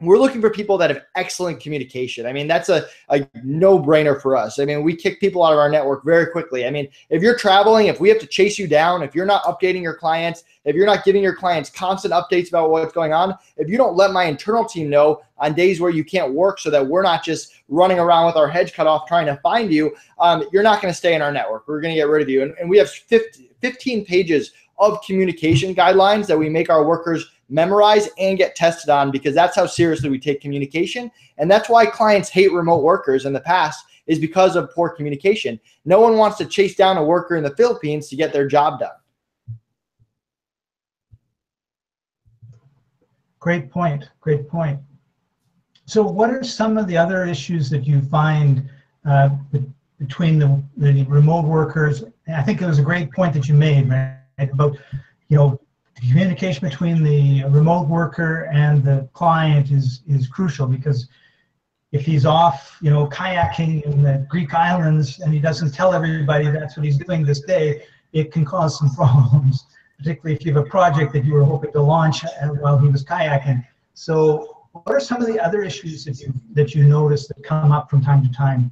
we're 0.01 0.17
looking 0.17 0.39
for 0.39 0.49
people 0.49 0.77
that 0.77 0.89
have 0.89 1.03
excellent 1.15 1.59
communication. 1.59 2.25
I 2.25 2.31
mean, 2.31 2.47
that's 2.47 2.69
a, 2.69 2.85
a 3.09 3.27
no 3.43 3.77
brainer 3.77 4.19
for 4.21 4.37
us. 4.37 4.57
I 4.57 4.65
mean, 4.65 4.81
we 4.81 4.95
kick 4.95 5.19
people 5.19 5.43
out 5.43 5.51
of 5.51 5.59
our 5.59 5.69
network 5.69 6.05
very 6.05 6.27
quickly. 6.27 6.65
I 6.65 6.69
mean, 6.69 6.87
if 7.09 7.21
you're 7.21 7.35
traveling, 7.35 7.87
if 7.87 7.99
we 7.99 8.07
have 8.07 8.19
to 8.19 8.25
chase 8.25 8.57
you 8.57 8.65
down, 8.65 9.03
if 9.03 9.13
you're 9.13 9.25
not 9.25 9.43
updating 9.43 9.81
your 9.81 9.95
clients, 9.95 10.45
if 10.63 10.73
you're 10.73 10.85
not 10.85 11.03
giving 11.03 11.21
your 11.21 11.35
clients 11.35 11.69
constant 11.69 12.13
updates 12.13 12.47
about 12.47 12.69
what's 12.69 12.93
going 12.93 13.11
on, 13.11 13.35
if 13.57 13.67
you 13.69 13.77
don't 13.77 13.97
let 13.97 14.11
my 14.11 14.23
internal 14.23 14.63
team 14.63 14.89
know 14.89 15.21
on 15.37 15.53
days 15.53 15.81
where 15.81 15.91
you 15.91 16.05
can't 16.05 16.33
work 16.33 16.59
so 16.59 16.69
that 16.69 16.85
we're 16.85 17.03
not 17.03 17.21
just 17.21 17.51
running 17.67 17.99
around 17.99 18.25
with 18.25 18.37
our 18.37 18.47
heads 18.47 18.71
cut 18.71 18.87
off 18.87 19.05
trying 19.05 19.25
to 19.25 19.35
find 19.37 19.71
you, 19.71 19.93
um, 20.19 20.45
you're 20.53 20.63
not 20.63 20.81
going 20.81 20.91
to 20.91 20.97
stay 20.97 21.13
in 21.13 21.21
our 21.21 21.31
network. 21.31 21.67
We're 21.67 21.81
going 21.81 21.93
to 21.93 21.99
get 21.99 22.07
rid 22.07 22.21
of 22.21 22.29
you. 22.29 22.43
And, 22.43 22.53
and 22.57 22.69
we 22.69 22.77
have 22.77 22.89
50, 22.89 23.49
15 23.59 24.05
pages 24.05 24.53
of 24.77 25.01
communication 25.05 25.75
guidelines 25.75 26.25
that 26.27 26.39
we 26.39 26.47
make 26.49 26.69
our 26.69 26.85
workers 26.85 27.29
memorize 27.49 28.09
and 28.17 28.37
get 28.37 28.55
tested 28.55 28.89
on 28.89 29.11
because 29.11 29.33
that's 29.33 29.55
how 29.55 29.65
seriously 29.65 30.09
we 30.09 30.19
take 30.19 30.41
communication. 30.41 31.11
And 31.37 31.49
that's 31.49 31.69
why 31.69 31.85
clients 31.85 32.29
hate 32.29 32.51
remote 32.51 32.83
workers 32.83 33.25
in 33.25 33.33
the 33.33 33.39
past 33.41 33.85
is 34.07 34.19
because 34.19 34.55
of 34.55 34.71
poor 34.71 34.89
communication. 34.89 35.59
No 35.85 35.99
one 35.99 36.17
wants 36.17 36.37
to 36.37 36.45
chase 36.45 36.75
down 36.75 36.97
a 36.97 37.03
worker 37.03 37.35
in 37.35 37.43
the 37.43 37.55
Philippines 37.55 38.09
to 38.09 38.15
get 38.15 38.33
their 38.33 38.47
job 38.47 38.79
done. 38.79 38.91
Great 43.39 43.71
point. 43.71 44.09
Great 44.19 44.49
point. 44.49 44.79
So, 45.85 46.03
what 46.03 46.29
are 46.29 46.43
some 46.43 46.77
of 46.77 46.87
the 46.87 46.97
other 46.97 47.25
issues 47.25 47.69
that 47.69 47.87
you 47.87 48.01
find 48.01 48.69
uh, 49.05 49.29
between 49.97 50.37
the, 50.37 50.61
the 50.77 51.03
remote 51.05 51.45
workers? 51.45 52.03
I 52.27 52.43
think 52.43 52.61
it 52.61 52.67
was 52.67 52.79
a 52.79 52.83
great 52.83 53.11
point 53.11 53.33
that 53.33 53.47
you 53.47 53.55
made, 53.55 53.89
right? 53.89 54.17
About 54.37 54.77
you 55.29 55.37
know 55.37 55.59
the 55.99 56.07
communication 56.07 56.67
between 56.67 57.03
the 57.03 57.43
remote 57.45 57.87
worker 57.87 58.49
and 58.53 58.83
the 58.83 59.07
client 59.13 59.71
is 59.71 60.01
is 60.07 60.27
crucial 60.27 60.67
because 60.67 61.07
if 61.91 62.05
he's 62.05 62.25
off, 62.25 62.77
you 62.81 62.89
know, 62.91 63.07
kayaking 63.07 63.81
in 63.83 64.03
the 64.03 64.25
Greek 64.29 64.53
islands 64.53 65.19
and 65.19 65.33
he 65.33 65.39
doesn't 65.39 65.73
tell 65.73 65.93
everybody 65.93 66.49
that's 66.49 66.77
what 66.77 66.85
he's 66.85 66.97
doing 66.97 67.25
this 67.25 67.41
day, 67.41 67.83
it 68.13 68.31
can 68.31 68.45
cause 68.45 68.77
some 68.77 68.93
problems, 68.95 69.65
particularly 69.97 70.35
if 70.35 70.45
you 70.45 70.53
have 70.53 70.65
a 70.65 70.69
project 70.69 71.11
that 71.13 71.25
you 71.25 71.33
were 71.33 71.43
hoping 71.43 71.71
to 71.71 71.81
launch 71.81 72.23
while 72.59 72.77
he 72.77 72.87
was 72.87 73.03
kayaking. 73.03 73.65
So, 73.93 74.67
what 74.71 74.95
are 74.95 74.99
some 74.99 75.19
of 75.19 75.27
the 75.27 75.39
other 75.39 75.63
issues 75.63 76.05
that 76.05 76.19
you 76.19 76.33
that 76.53 76.75
you 76.75 76.83
notice 76.83 77.27
that 77.27 77.43
come 77.43 77.71
up 77.71 77.89
from 77.89 78.01
time 78.01 78.23
to 78.23 78.31
time? 78.31 78.71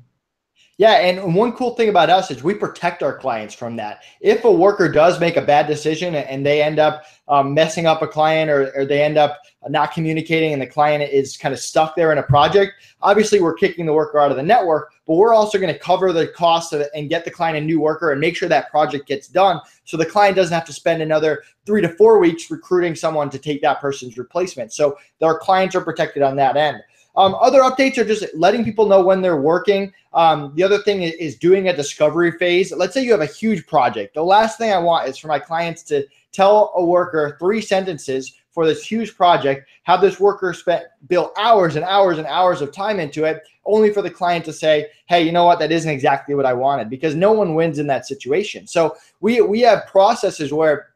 Yeah, 0.80 0.92
and 0.92 1.34
one 1.34 1.54
cool 1.54 1.74
thing 1.74 1.90
about 1.90 2.12
us 2.12 2.30
is 2.30 2.44
we 2.44 2.54
protect 2.54 3.02
our 3.02 3.18
clients 3.18 3.56
from 3.56 3.76
that. 3.78 4.04
If 4.22 4.46
a 4.46 4.52
worker 4.52 4.88
does 4.88 5.20
make 5.20 5.36
a 5.36 5.42
bad 5.42 5.66
decision 5.66 6.14
and 6.14 6.46
they 6.46 6.62
end 6.62 6.78
up 6.78 7.06
um, 7.28 7.56
messing 7.56 7.88
up 7.88 8.04
a 8.04 8.08
client 8.08 8.52
or, 8.52 8.72
or 8.76 8.86
they 8.86 9.02
end 9.02 9.18
up 9.18 9.40
not 9.70 9.92
communicating 9.92 10.54
and 10.54 10.62
the 10.62 10.68
client 10.68 11.12
is 11.12 11.36
kind 11.36 11.52
of 11.52 11.60
stuck 11.60 11.96
there 11.96 12.12
in 12.12 12.20
a 12.20 12.24
project, 12.24 12.74
obviously 13.02 13.42
we're 13.42 13.56
kicking 13.56 13.88
the 13.88 13.94
worker 13.94 14.20
out 14.20 14.30
of 14.30 14.38
the 14.38 14.44
network, 14.44 14.94
but 15.08 15.16
we're 15.16 15.34
also 15.34 15.58
going 15.58 15.74
to 15.74 15.80
cover 15.80 16.14
the 16.14 16.28
cost 16.28 16.74
of 16.74 16.82
it 16.82 16.92
and 16.94 17.10
get 17.10 17.26
the 17.26 17.32
client 17.32 17.58
a 17.58 17.62
new 17.62 17.82
worker 17.82 18.12
and 18.12 18.22
make 18.22 18.36
sure 18.36 18.48
that 18.48 18.70
project 18.70 19.08
gets 19.08 19.28
done 19.28 19.60
so 19.84 19.98
the 19.98 20.06
client 20.06 20.36
doesn't 20.36 20.54
have 20.54 20.66
to 20.66 20.74
spend 20.74 21.02
another 21.02 21.42
three 21.66 21.82
to 21.82 21.90
four 21.90 22.20
weeks 22.20 22.52
recruiting 22.52 22.94
someone 22.94 23.32
to 23.32 23.40
take 23.40 23.64
that 23.64 23.82
person's 23.82 24.16
replacement. 24.16 24.72
So 24.72 24.96
our 25.24 25.40
clients 25.40 25.76
are 25.76 25.82
protected 25.82 26.22
on 26.22 26.36
that 26.36 26.56
end. 26.56 26.84
Um, 27.18 27.36
other 27.42 27.62
updates 27.62 27.98
are 27.98 28.06
just 28.06 28.26
letting 28.36 28.64
people 28.64 28.86
know 28.86 29.04
when 29.04 29.22
they're 29.22 29.42
working. 29.42 29.92
Um, 30.14 30.54
the 30.56 30.64
other 30.64 30.78
thing 30.78 31.02
is 31.02 31.36
doing 31.36 31.68
a 31.68 31.76
discovery 31.76 32.32
phase. 32.32 32.72
Let's 32.72 32.94
say 32.94 33.04
you 33.04 33.12
have 33.12 33.22
a 33.22 33.26
huge 33.26 33.66
project. 33.66 34.14
The 34.14 34.24
last 34.24 34.60
thing 34.60 34.72
I 34.72 34.78
want 34.78 35.10
is 35.10 35.18
for 35.18 35.28
my 35.28 35.40
clients 35.40 35.82
to 35.84 36.06
tell 36.32 36.72
a 36.76 36.86
worker 36.86 37.36
three 37.40 37.62
sentences 37.62 38.34
for 38.52 38.66
this 38.66 38.84
huge 38.84 39.16
project, 39.16 39.68
have 39.84 40.02
this 40.02 40.20
worker 40.20 40.52
spent 40.52 40.86
built 41.08 41.32
hours 41.38 41.76
and 41.76 41.86
hours 41.86 42.18
and 42.18 42.26
hours 42.26 42.60
of 42.60 42.72
time 42.72 43.00
into 43.00 43.24
it, 43.24 43.44
only 43.66 43.94
for 43.94 44.02
the 44.02 44.10
client 44.10 44.44
to 44.46 44.52
say, 44.52 44.88
"Hey, 45.06 45.22
you 45.22 45.32
know 45.32 45.46
what? 45.46 45.60
That 45.60 45.72
isn't 45.72 45.92
exactly 45.92 46.34
what 46.34 46.48
I 46.48 46.54
wanted," 46.54 46.90
because 46.90 47.14
no 47.14 47.32
one 47.34 47.54
wins 47.54 47.78
in 47.78 47.86
that 47.86 48.08
situation. 48.08 48.66
So 48.66 48.96
we 49.20 49.42
we 49.42 49.62
have 49.62 49.86
processes 49.86 50.52
where 50.52 50.88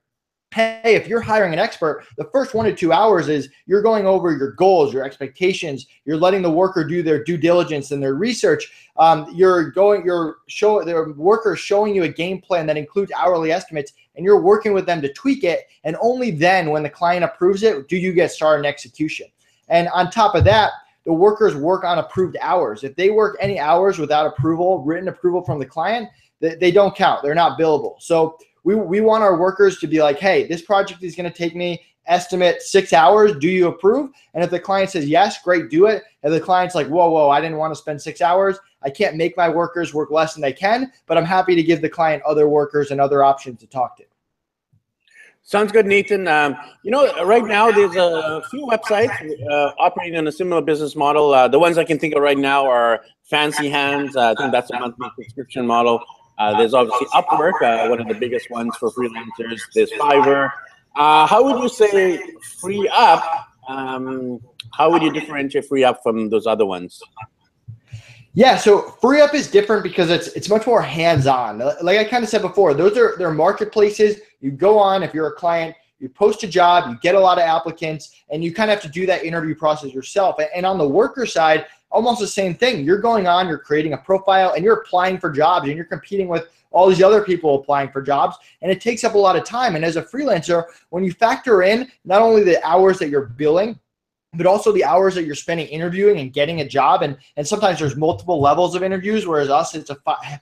hey, 0.54 0.96
if 0.96 1.08
you're 1.08 1.22
hiring 1.22 1.54
an 1.54 1.60
expert, 1.60 2.06
the 2.18 2.26
first 2.26 2.54
one 2.54 2.66
to 2.66 2.76
two 2.76 2.92
hours 2.92 3.30
is 3.30 3.48
you're 3.68 3.82
going 3.82 4.06
over 4.06 4.36
your 4.36 4.52
goals, 4.52 4.94
your 4.94 5.04
expectations. 5.06 5.88
You're 6.04 6.18
letting 6.18 6.42
the 6.42 6.52
worker 6.52 6.84
do 6.84 7.02
their 7.02 7.24
due 7.24 7.38
diligence 7.38 7.92
and 7.92 8.04
their 8.04 8.16
research. 8.16 8.92
Um, 8.98 9.32
you're 9.34 9.72
going, 9.72 10.04
you're 10.04 10.40
showing 10.48 10.86
the 10.86 11.14
worker 11.16 11.56
showing 11.56 11.96
you 11.96 12.04
a 12.04 12.10
game 12.10 12.42
plan 12.42 12.66
that 12.66 12.76
includes 12.76 13.14
hourly 13.16 13.54
estimates, 13.54 13.94
and 14.16 14.26
you're 14.26 14.42
working 14.42 14.74
with 14.74 14.86
them 14.86 15.02
to 15.02 15.14
tweak 15.14 15.46
it. 15.46 15.68
And 15.86 15.96
only 16.02 16.32
then, 16.32 16.70
when 16.70 16.84
the 16.84 16.90
client 16.90 17.24
approves 17.24 17.64
it, 17.64 17.88
do 17.88 17.96
you 17.96 18.12
get 18.12 18.32
started 18.32 18.60
in 18.60 18.66
execution. 18.66 19.28
And 19.70 19.88
on 19.90 20.12
top 20.12 20.36
of 20.36 20.44
that, 20.44 20.72
the 21.06 21.14
workers 21.14 21.56
work 21.56 21.86
on 21.86 21.98
approved 21.98 22.36
hours. 22.42 22.84
If 22.84 22.96
they 22.98 23.10
work 23.10 23.38
any 23.40 23.58
hours 23.58 24.00
without 24.00 24.28
approval, 24.28 24.84
written 24.84 25.08
approval 25.08 25.44
from 25.44 25.60
the 25.60 25.66
client, 25.66 26.10
they, 26.42 26.56
they 26.56 26.72
don't 26.72 26.96
count. 26.96 27.24
They're 27.24 27.34
not 27.34 27.58
billable. 27.58 27.96
So 28.00 28.38
we, 28.64 28.76
we 28.76 29.02
want 29.02 29.24
our 29.24 29.38
workers 29.38 29.80
to 29.80 29.88
be 29.88 30.02
like, 30.02 30.20
hey, 30.20 30.48
this 30.48 30.62
project 30.62 31.04
is 31.04 31.16
going 31.16 31.32
to 31.32 31.36
take 31.36 31.56
me 31.56 31.82
estimate 32.08 32.62
six 32.62 32.94
hours. 32.94 33.36
Do 33.38 33.50
you 33.50 33.68
approve? 33.68 34.12
And 34.34 34.44
if 34.44 34.50
the 34.50 34.60
client 34.60 34.90
says 34.90 35.08
yes, 35.08 35.42
great, 35.42 35.70
do 35.70 35.86
it. 35.86 36.04
If 36.24 36.32
the 36.32 36.40
client's 36.40 36.76
like, 36.76 36.88
whoa, 36.88 37.10
whoa, 37.10 37.30
I 37.30 37.42
didn't 37.42 37.58
want 37.58 37.74
to 37.74 37.80
spend 37.80 38.02
six 38.02 38.22
hours, 38.22 38.60
I 38.84 38.90
can't 38.90 39.16
make 39.16 39.38
my 39.38 39.50
workers 39.50 39.94
work 39.94 40.12
less 40.12 40.34
than 40.34 40.42
they 40.42 40.54
can, 40.54 40.92
but 41.06 41.18
I'm 41.18 41.26
happy 41.26 41.56
to 41.56 41.64
give 41.64 41.82
the 41.82 41.90
client 41.90 42.24
other 42.24 42.48
workers 42.48 42.92
and 42.92 43.00
other 43.00 43.24
options 43.24 43.60
to 43.60 43.68
talk 43.68 43.98
to. 43.98 44.04
Sounds 45.44 45.72
good, 45.72 45.88
Nathan. 45.88 46.28
Um, 46.28 46.56
you 46.84 46.92
know, 46.92 47.26
right 47.26 47.44
now 47.44 47.72
there's 47.72 47.96
a 47.96 48.44
few 48.52 48.68
websites 48.68 49.12
uh, 49.50 49.74
operating 49.80 50.18
on 50.18 50.28
a 50.28 50.32
similar 50.32 50.62
business 50.62 50.96
model. 50.96 51.34
Uh, 51.34 51.48
the 51.48 51.58
ones 51.60 51.78
I 51.78 51.84
can 51.84 51.98
think 51.98 52.16
of 52.16 52.22
right 52.22 52.38
now 52.38 52.70
are 52.70 53.04
Fancy 53.24 53.68
Hands. 53.68 54.16
Uh, 54.16 54.32
I 54.32 54.36
think 54.36 54.52
that's 54.52 54.70
a 54.70 54.80
monthly 54.80 55.08
subscription 55.16 55.66
model. 55.66 56.04
Uh, 56.38 56.58
there's 56.58 56.74
obviously 56.74 57.08
Upwork, 57.08 57.62
uh, 57.62 57.88
one 57.88 58.02
of 58.02 58.08
the 58.08 58.16
biggest 58.16 58.50
ones 58.50 58.76
for 58.78 58.90
freelancers. 58.92 59.60
There's 59.74 59.92
Fiverr. 59.92 60.50
Uh, 60.96 61.26
how 61.28 61.44
would 61.44 61.62
you 61.62 61.70
say 61.70 62.20
FreeeUp? 62.62 63.24
Um, 63.68 64.40
how 64.74 64.90
would 64.92 65.02
you 65.02 65.12
differentiate 65.12 65.70
FreeeUp 65.70 65.98
from 66.04 66.30
those 66.30 66.48
other 66.48 66.66
ones? 66.66 67.02
Yeah, 68.34 68.56
so 68.58 68.96
FreeeUp 69.02 69.34
is 69.34 69.52
different 69.52 69.84
because 69.84 70.10
it's 70.10 70.30
it's 70.30 70.50
much 70.50 70.66
more 70.66 70.82
hands-on. 70.82 71.60
Like 71.82 71.98
I 72.00 72.06
kind 72.06 72.24
of 72.24 72.30
said 72.30 72.42
before, 72.42 72.74
those 72.74 72.98
are 72.98 73.16
they're 73.18 73.32
marketplaces. 73.32 74.22
You 74.40 74.52
go 74.52 74.80
on 74.80 75.04
if 75.04 75.14
you're 75.14 75.28
a 75.28 75.34
client, 75.34 75.76
you 76.00 76.08
post 76.08 76.44
a 76.44 76.48
job, 76.48 76.90
you 76.90 76.98
get 77.02 77.16
a 77.16 77.20
lot 77.20 77.38
of 77.38 77.44
applicants, 77.44 78.24
and 78.30 78.44
you 78.44 78.54
kind 78.54 78.72
of 78.72 78.82
have 78.82 78.84
to 78.84 79.00
do 79.00 79.06
that 79.06 79.24
interview 79.26 79.54
process 79.54 79.94
yourself. 79.94 80.38
And 80.56 80.66
on 80.66 80.78
the 80.78 80.88
worker 80.88 81.26
side, 81.26 81.66
almost 81.92 82.20
the 82.20 82.28
same 82.28 82.56
thing. 82.56 82.84
You're 82.84 83.00
going 83.00 83.28
on, 83.28 83.48
you're 83.48 83.58
creating 83.58 83.94
a 83.94 83.98
profile, 83.98 84.54
and 84.54 84.64
you're 84.64 84.82
applying 84.82 85.18
for 85.18 85.30
jobs, 85.30 85.68
and 85.68 85.76
you're 85.76 85.86
competing 85.86 86.28
with 86.28 86.48
all 86.72 86.88
these 86.88 87.04
other 87.04 87.22
people 87.22 87.56
applying 87.56 87.90
for 87.90 88.02
jobs, 88.02 88.38
and 88.62 88.72
it 88.72 88.82
takes 88.82 89.04
up 89.04 89.14
a 89.14 89.18
lot 89.18 89.36
of 89.36 89.44
time. 89.44 89.76
And 89.76 89.84
as 89.84 89.98
a 89.98 90.02
freelancer, 90.02 90.64
when 90.90 91.04
you 91.04 91.12
factor 91.12 91.64
in 91.64 91.92
not 92.06 92.22
only 92.22 92.44
the 92.44 92.66
hours 92.66 92.98
that 93.00 93.10
you're 93.10 93.28
billing, 93.28 93.78
but 94.34 94.46
also 94.46 94.72
the 94.72 94.84
hours 94.84 95.14
that 95.16 95.26
you're 95.26 95.36
spending 95.36 95.68
interviewing 95.68 96.20
and 96.20 96.32
getting 96.32 96.62
a 96.62 96.68
job, 96.68 97.02
and 97.02 97.18
and 97.36 97.46
sometimes 97.46 97.80
there's 97.80 97.98
multiple 97.98 98.40
levels 98.40 98.76
of 98.76 98.84
interviews, 98.84 99.28
whereas 99.28 99.50
us 99.50 99.76
it's 99.76 99.90
a 99.90 99.98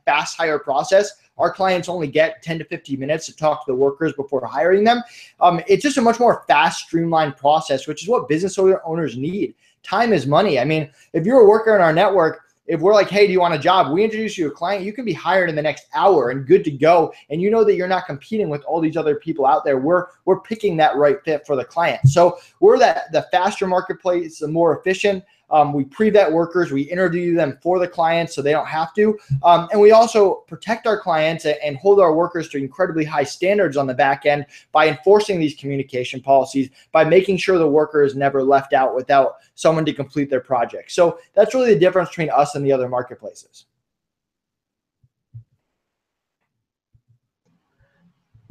fast 0.05 0.37
hire 0.37 0.59
process. 0.59 1.11
Our 1.39 1.51
clients 1.51 1.89
only 1.89 2.07
get 2.07 2.43
10 2.43 2.59
to 2.59 2.65
15 2.65 2.99
minutes 2.99 3.25
to 3.27 3.35
talk 3.35 3.65
to 3.65 3.71
the 3.71 3.75
workers 3.75 4.13
before 4.13 4.45
hiring 4.45 4.83
them. 4.83 5.01
Um, 5.39 5.61
it's 5.67 5.81
just 5.81 5.97
a 5.97 6.01
much 6.01 6.19
more 6.19 6.43
fast, 6.47 6.85
streamlined 6.85 7.37
process, 7.37 7.87
which 7.87 8.03
is 8.03 8.09
what 8.09 8.27
business 8.27 8.59
owners 8.59 9.17
need 9.17 9.55
time 9.83 10.13
is 10.13 10.27
money. 10.27 10.59
I 10.59 10.65
mean, 10.65 10.89
if 11.13 11.25
you're 11.25 11.41
a 11.41 11.47
worker 11.47 11.75
in 11.75 11.81
our 11.81 11.93
network, 11.93 12.49
if 12.69 12.79
we're 12.79 12.93
like, 12.93 13.09
hey, 13.09 13.25
do 13.25 13.33
you 13.33 13.39
want 13.39 13.55
a 13.55 13.59
job? 13.59 13.91
We 13.91 14.03
introduce 14.03 14.37
you 14.37 14.45
to 14.45 14.51
a 14.51 14.55
client, 14.55 14.85
you 14.85 14.93
can 14.93 15.03
be 15.03 15.11
hired 15.11 15.49
in 15.49 15.55
the 15.55 15.61
next 15.61 15.87
hour 15.95 16.29
and 16.29 16.45
good 16.45 16.63
to 16.65 16.71
go. 16.71 17.11
And 17.31 17.41
you 17.41 17.49
know 17.49 17.63
that 17.63 17.75
you're 17.75 17.87
not 17.87 18.05
competing 18.05 18.47
with 18.47 18.63
all 18.63 18.79
these 18.79 18.95
other 18.95 19.15
people 19.15 19.47
out 19.47 19.65
there. 19.65 19.79
We're 19.79 20.05
we're 20.25 20.41
picking 20.41 20.77
that 20.77 20.95
right 20.95 21.17
fit 21.25 21.47
for 21.47 21.55
the 21.55 21.65
client. 21.65 22.07
So 22.07 22.37
we're 22.59 22.77
that 22.77 23.11
the 23.11 23.27
faster 23.31 23.65
marketplace, 23.65 24.37
the 24.39 24.47
more 24.47 24.77
efficient. 24.77 25.23
Um, 25.51 25.73
we 25.73 25.83
pre-vet 25.83 26.31
workers. 26.31 26.71
We 26.71 26.83
interview 26.83 27.35
them 27.35 27.57
for 27.61 27.79
the 27.79 27.87
clients 27.87 28.35
so 28.35 28.41
they 28.41 28.51
don't 28.51 28.67
have 28.67 28.93
to. 28.95 29.17
Um, 29.43 29.67
and 29.71 29.79
we 29.79 29.91
also 29.91 30.45
protect 30.47 30.87
our 30.87 30.99
clients 30.99 31.45
and 31.45 31.77
hold 31.77 31.99
our 31.99 32.13
workers 32.13 32.49
to 32.49 32.57
incredibly 32.57 33.05
high 33.05 33.23
standards 33.23 33.77
on 33.77 33.87
the 33.87 33.93
back 33.93 34.25
end 34.25 34.45
by 34.71 34.87
enforcing 34.87 35.39
these 35.39 35.55
communication 35.55 36.21
policies, 36.21 36.69
by 36.91 37.03
making 37.03 37.37
sure 37.37 37.57
the 37.57 37.67
worker 37.67 38.03
is 38.03 38.15
never 38.15 38.43
left 38.43 38.73
out 38.73 38.95
without 38.95 39.35
someone 39.55 39.85
to 39.85 39.93
complete 39.93 40.29
their 40.29 40.41
project. 40.41 40.91
So 40.91 41.19
that's 41.33 41.53
really 41.53 41.73
the 41.73 41.79
difference 41.79 42.09
between 42.09 42.29
us 42.29 42.55
and 42.55 42.65
the 42.65 42.71
other 42.71 42.89
marketplaces. 42.89 43.65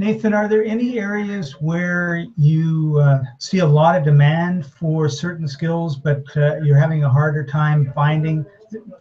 Nathan, 0.01 0.33
are 0.33 0.47
there 0.47 0.65
any 0.65 0.97
areas 1.01 1.61
where 1.61 2.25
you 2.37 3.01
uh, 3.01 3.21
see 3.39 3.59
a 3.59 3.67
lot 3.67 3.97
of 3.97 4.05
demand 4.05 4.65
for 4.65 5.09
certain 5.09 5.49
skills, 5.49 5.97
but 5.97 6.23
uh, 6.37 6.59
you're 6.59 6.79
having 6.79 7.03
a 7.03 7.11
harder 7.11 7.45
time 7.45 7.93
finding 7.97 8.47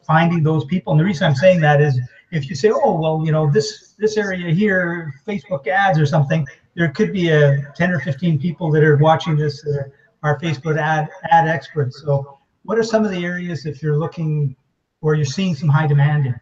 finding 0.01 0.41
those 0.41 0.65
people? 0.65 0.93
And 0.93 0.99
the 0.99 1.05
reason 1.05 1.27
I'm 1.27 1.35
saying 1.35 1.61
that 1.61 1.81
is, 1.81 1.99
if 2.31 2.49
you 2.49 2.55
say, 2.55 2.71
"Oh, 2.73 2.99
well, 2.99 3.21
you 3.23 3.31
know, 3.31 3.49
this 3.49 3.93
this 3.99 4.17
area 4.17 4.51
here, 4.51 5.13
Facebook 5.27 5.67
ads 5.67 5.99
or 5.99 6.07
something," 6.07 6.47
there 6.73 6.89
could 6.89 7.13
be 7.13 7.29
a 7.29 7.71
10 7.75 7.91
or 7.91 7.99
15 7.99 8.39
people 8.39 8.71
that 8.71 8.83
are 8.83 8.97
watching 8.97 9.37
this 9.37 9.61
that 9.61 9.91
are 10.23 10.39
Facebook 10.39 10.79
ad 10.79 11.09
ad 11.29 11.47
experts. 11.47 12.01
So, 12.01 12.39
what 12.63 12.79
are 12.79 12.83
some 12.83 13.05
of 13.05 13.11
the 13.11 13.23
areas 13.23 13.67
if 13.67 13.83
you're 13.83 13.99
looking 13.99 14.55
or 15.01 15.13
you're 15.13 15.25
seeing 15.25 15.53
some 15.53 15.69
high 15.69 15.85
demand 15.85 16.25
in? 16.25 16.39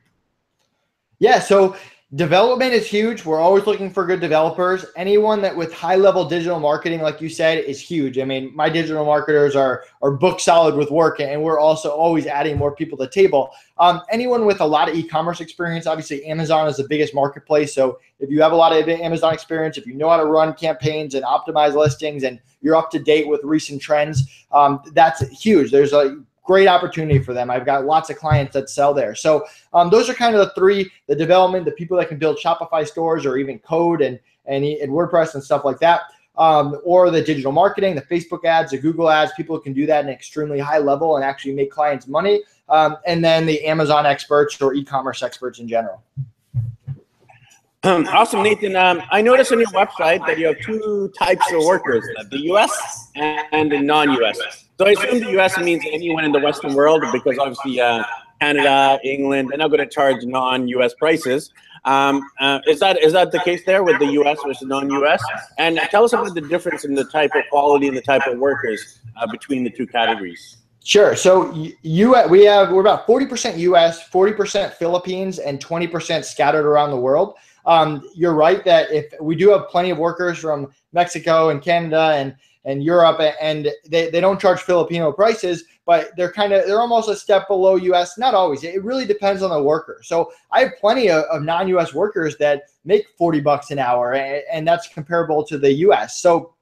Yeah, 1.20 1.40
so 1.40 1.76
Development 2.14 2.72
is 2.72 2.86
huge. 2.86 3.26
We're 3.26 3.40
always 3.40 3.66
looking 3.66 3.90
for 3.90 4.06
good 4.06 4.22
developers. 4.22 4.86
Anyone 4.96 5.42
that 5.42 5.58
with 5.58 5.74
high 5.74 5.96
level 5.96 6.24
digital 6.24 6.60
marketing, 6.60 7.02
like 7.02 7.20
you 7.20 7.30
said, 7.30 7.58
is 7.64 7.82
huge. 7.82 8.20
I 8.20 8.26
mean, 8.26 8.56
my 8.56 8.70
digital 8.70 9.04
marketers 9.04 9.56
are 9.56 9.86
are 10.04 10.12
book 10.12 10.40
solid 10.40 10.76
with 10.76 10.92
work, 10.92 11.20
and 11.20 11.42
we're 11.42 11.60
also 11.60 11.90
always 11.90 12.28
adding 12.28 12.60
more 12.60 12.76
people 12.76 12.96
to 13.00 13.06
the 13.06 13.10
table. 13.10 13.50
Um, 13.80 14.02
anyone 14.12 14.46
with 14.46 14.62
a 14.62 14.66
lot 14.66 14.88
of 14.88 14.94
e-commerce 14.94 15.42
experience, 15.42 15.88
obviously 15.88 16.24
Amazon 16.28 16.68
is 16.68 16.78
the 16.78 16.88
biggest 16.88 17.16
marketplace. 17.16 17.74
So 17.74 17.98
if 18.20 18.30
you 18.30 18.40
have 18.40 18.52
a 18.52 18.56
lot 18.56 18.72
of 18.72 18.88
Amazon 18.88 19.34
experience, 19.34 19.80
if 19.80 19.88
you 19.88 19.96
know 19.96 20.10
how 20.10 20.18
to 20.18 20.26
run 20.26 20.54
campaigns 20.54 21.16
and 21.16 21.26
optimize 21.26 21.74
listings, 21.74 22.24
and 22.24 22.40
you're 22.62 22.76
up 22.76 22.92
to 22.92 23.00
date 23.00 23.28
with 23.28 23.44
recent 23.44 23.82
trends, 23.82 24.46
um, 24.52 24.80
that's 24.94 25.28
huge. 25.30 25.72
There's 25.72 25.92
a 25.92 26.24
great 26.46 26.68
opportunity 26.68 27.20
for 27.20 27.34
them. 27.34 27.52
I've 27.52 27.66
got 27.66 27.86
lots 27.86 28.10
of 28.10 28.18
clients 28.18 28.54
that 28.54 28.70
sell 28.70 28.94
there. 28.94 29.16
So 29.16 29.46
um, 29.74 29.90
those 29.90 30.10
are 30.10 30.14
kind 30.14 30.36
of 30.36 30.48
the 30.48 30.54
three: 30.54 30.90
the 31.08 31.16
development, 31.16 31.66
the 31.66 31.72
people 31.72 31.98
that 31.98 32.08
can 32.08 32.18
build 32.18 32.38
Shopify 32.38 32.88
stores 32.88 33.26
or 33.26 33.38
even 33.38 33.60
code 33.60 34.02
and 34.02 34.20
and, 34.46 34.64
and 34.64 34.92
WordPress 34.92 35.34
and 35.34 35.44
stuff 35.44 35.66
like 35.66 35.80
that. 35.80 36.02
Um, 36.38 36.80
or 36.84 37.10
the 37.12 37.22
digital 37.22 37.54
marketing, 37.54 37.96
the 37.96 38.02
Facebook 38.02 38.44
ads, 38.44 38.72
the 38.72 38.78
Google 38.78 39.10
ads. 39.10 39.32
People 39.34 39.58
can 39.58 39.74
do 39.74 39.86
that 39.86 40.02
in 40.02 40.08
an 40.08 40.14
extremely 40.14 40.60
high 40.60 40.80
level 40.80 41.16
and 41.16 41.24
actually 41.24 41.54
make 41.54 41.72
clients 41.72 42.08
money. 42.08 42.44
Um, 42.68 42.98
and 43.06 43.24
then 43.24 43.46
the 43.46 43.64
Amazon 43.66 44.06
experts 44.06 44.60
or 44.62 44.74
e-commerce 44.74 45.24
experts 45.24 45.60
in 45.60 45.68
general. 45.68 46.04
Awesome, 47.86 48.42
Nathan. 48.42 48.76
Um, 48.76 49.02
I 49.12 49.22
noticed 49.22 49.52
on 49.52 49.60
your 49.60 49.68
website 49.70 50.26
that 50.26 50.40
you 50.40 50.48
have 50.48 50.60
two 50.60 51.14
types 51.20 51.46
of 51.54 51.64
workers: 51.66 52.04
the 52.32 52.40
U.S. 52.46 53.12
and 53.16 53.72
the 53.72 53.80
non-U.S. 53.80 54.65
So 54.78 54.86
I 54.86 54.92
assume 54.92 55.20
the 55.22 55.32
U.S. 55.32 55.58
means 55.58 55.84
anyone 55.90 56.26
in 56.26 56.32
the 56.32 56.40
Western 56.40 56.74
world 56.74 57.02
because 57.14 57.38
obviously 57.40 57.80
uh, 57.80 58.04
Canada, 58.42 59.00
England, 59.04 59.50
they're 59.50 59.58
not 59.58 59.70
going 59.70 59.80
to 59.80 59.88
charge 59.88 60.26
non-U.S. 60.26 60.94
prices. 60.96 61.52
Um, 61.86 62.28
uh, 62.40 62.60
is 62.68 62.80
that 62.80 63.02
is 63.02 63.14
that 63.14 63.32
the 63.32 63.40
case 63.40 63.64
there 63.66 63.84
with 63.84 64.00
the 64.00 64.08
U.S. 64.08 64.38
versus 64.46 64.68
non-U.S.? 64.68 65.24
And 65.58 65.80
tell 65.92 66.04
us 66.04 66.14
about 66.14 66.34
the 66.34 66.42
difference 66.42 66.84
in 66.84 66.94
the 66.94 67.06
type 67.06 67.32
of 67.36 67.44
quality 67.50 67.88
and 67.88 67.96
the 67.96 68.02
type 68.02 68.28
of 68.28 68.38
workers 68.38 69.00
uh, 69.18 69.28
between 69.32 69.64
the 69.64 69.70
two 69.70 69.88
categories. 69.88 70.58
Sure. 70.84 71.16
So 71.16 71.54
you 71.82 72.16
we 72.30 72.44
have 72.44 72.72
we're 72.72 72.82
about 72.82 73.06
forty 73.06 73.26
percent 73.26 73.58
U.S., 73.58 74.04
forty 74.10 74.34
percent 74.34 74.74
Philippines, 74.74 75.40
and 75.40 75.62
twenty 75.62 75.88
percent 75.88 76.26
scattered 76.26 76.66
around 76.66 76.92
the 76.92 76.98
world. 76.98 77.36
Um, 77.66 78.08
you're 78.14 78.36
right 78.36 78.64
that 78.66 78.92
if 78.92 79.06
we 79.22 79.36
do 79.36 79.50
have 79.50 79.68
plenty 79.70 79.90
of 79.90 79.98
workers 79.98 80.38
from 80.38 80.72
Mexico 80.94 81.50
and 81.50 81.62
Canada 81.62 82.14
and 82.16 82.36
and 82.66 82.84
Europe, 82.84 83.22
and 83.40 83.72
they, 83.88 84.10
they 84.10 84.20
don't 84.20 84.40
charge 84.40 84.62
Filipino 84.62 85.12
prices, 85.12 85.64
but 85.86 86.12
they're 86.18 86.32
kind 86.32 86.52
of 86.52 86.66
they're 86.66 86.82
almost 86.82 87.10
a 87.10 87.16
step 87.16 87.48
below 87.48 87.76
US. 87.76 88.18
Not 88.18 88.34
always. 88.34 88.64
It 88.64 88.84
really 88.84 89.06
depends 89.06 89.44
on 89.44 89.52
the 89.52 89.62
worker. 89.62 90.02
So 90.04 90.32
I 90.52 90.62
have 90.62 90.78
plenty 90.80 91.10
of, 91.10 91.24
of 91.26 91.44
non-US 91.44 91.94
workers 91.94 92.36
that 92.38 92.64
make 92.84 93.06
40 93.18 93.40
bucks 93.42 93.72
an 93.72 93.80
hour, 93.80 94.14
and, 94.14 94.44
and 94.52 94.68
that's 94.68 94.88
comparable 94.88 95.46
to 95.46 95.58
the 95.58 95.72
US. 95.74 96.20
So 96.20 96.56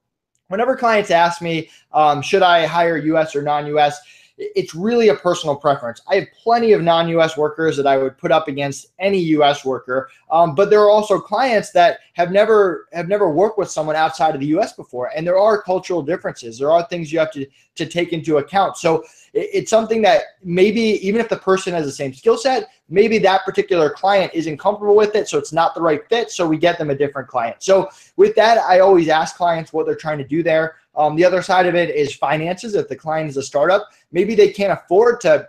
whenever 0.48 0.76
clients 0.76 1.10
ask 1.10 1.40
me, 1.40 1.70
um, 1.92 2.22
should 2.22 2.42
I 2.42 2.66
hire 2.66 2.96
US 2.98 3.34
or 3.34 3.42
non-US? 3.42 3.98
It's 4.36 4.74
really 4.74 5.08
a 5.08 5.14
personal 5.14 5.54
preference. 5.54 6.00
I 6.08 6.16
have 6.16 6.28
plenty 6.42 6.72
of 6.72 6.82
non-U.S. 6.82 7.36
workers 7.36 7.76
that 7.76 7.86
I 7.86 7.96
would 7.96 8.18
put 8.18 8.32
up 8.32 8.48
against 8.48 8.88
any 8.98 9.18
U.S. 9.18 9.64
worker, 9.64 10.08
um, 10.30 10.54
but 10.54 10.70
there 10.70 10.80
are 10.80 10.90
also 10.90 11.20
clients 11.20 11.70
that 11.72 12.00
have 12.14 12.32
never 12.32 12.88
have 12.92 13.08
never 13.08 13.30
worked 13.30 13.58
with 13.58 13.70
someone 13.70 13.96
outside 13.96 14.34
of 14.34 14.40
the 14.40 14.48
U.S. 14.48 14.72
before, 14.72 15.10
and 15.14 15.26
there 15.26 15.38
are 15.38 15.62
cultural 15.62 16.02
differences. 16.02 16.58
There 16.58 16.72
are 16.72 16.86
things 16.88 17.12
you 17.12 17.18
have 17.20 17.30
to 17.32 17.46
to 17.76 17.86
take 17.86 18.12
into 18.12 18.38
account. 18.38 18.76
So 18.76 19.04
it's 19.32 19.70
something 19.70 20.02
that 20.02 20.22
maybe 20.42 20.80
even 20.80 21.20
if 21.20 21.28
the 21.28 21.36
person 21.36 21.72
has 21.72 21.84
the 21.84 21.92
same 21.92 22.12
skill 22.12 22.36
set, 22.36 22.68
maybe 22.88 23.18
that 23.18 23.44
particular 23.44 23.90
client 23.90 24.32
isn't 24.34 24.58
comfortable 24.58 24.96
with 24.96 25.14
it, 25.14 25.28
so 25.28 25.38
it's 25.38 25.52
not 25.52 25.74
the 25.74 25.80
right 25.80 26.06
fit. 26.08 26.30
So 26.30 26.46
we 26.46 26.56
get 26.56 26.78
them 26.78 26.90
a 26.90 26.94
different 26.94 27.28
client. 27.28 27.56
So 27.60 27.88
with 28.16 28.34
that, 28.36 28.58
I 28.58 28.80
always 28.80 29.08
ask 29.08 29.36
clients 29.36 29.72
what 29.72 29.86
they're 29.86 29.94
trying 29.94 30.18
to 30.18 30.26
do 30.26 30.42
there. 30.42 30.76
Um, 30.96 31.16
the 31.16 31.24
other 31.24 31.42
side 31.42 31.66
of 31.66 31.74
it 31.74 31.90
is 31.94 32.14
finances. 32.14 32.74
If 32.74 32.88
the 32.88 32.96
client 32.96 33.28
is 33.28 33.36
a 33.36 33.42
startup, 33.42 33.88
maybe 34.12 34.34
they 34.34 34.48
can't 34.48 34.72
afford 34.72 35.20
to 35.22 35.48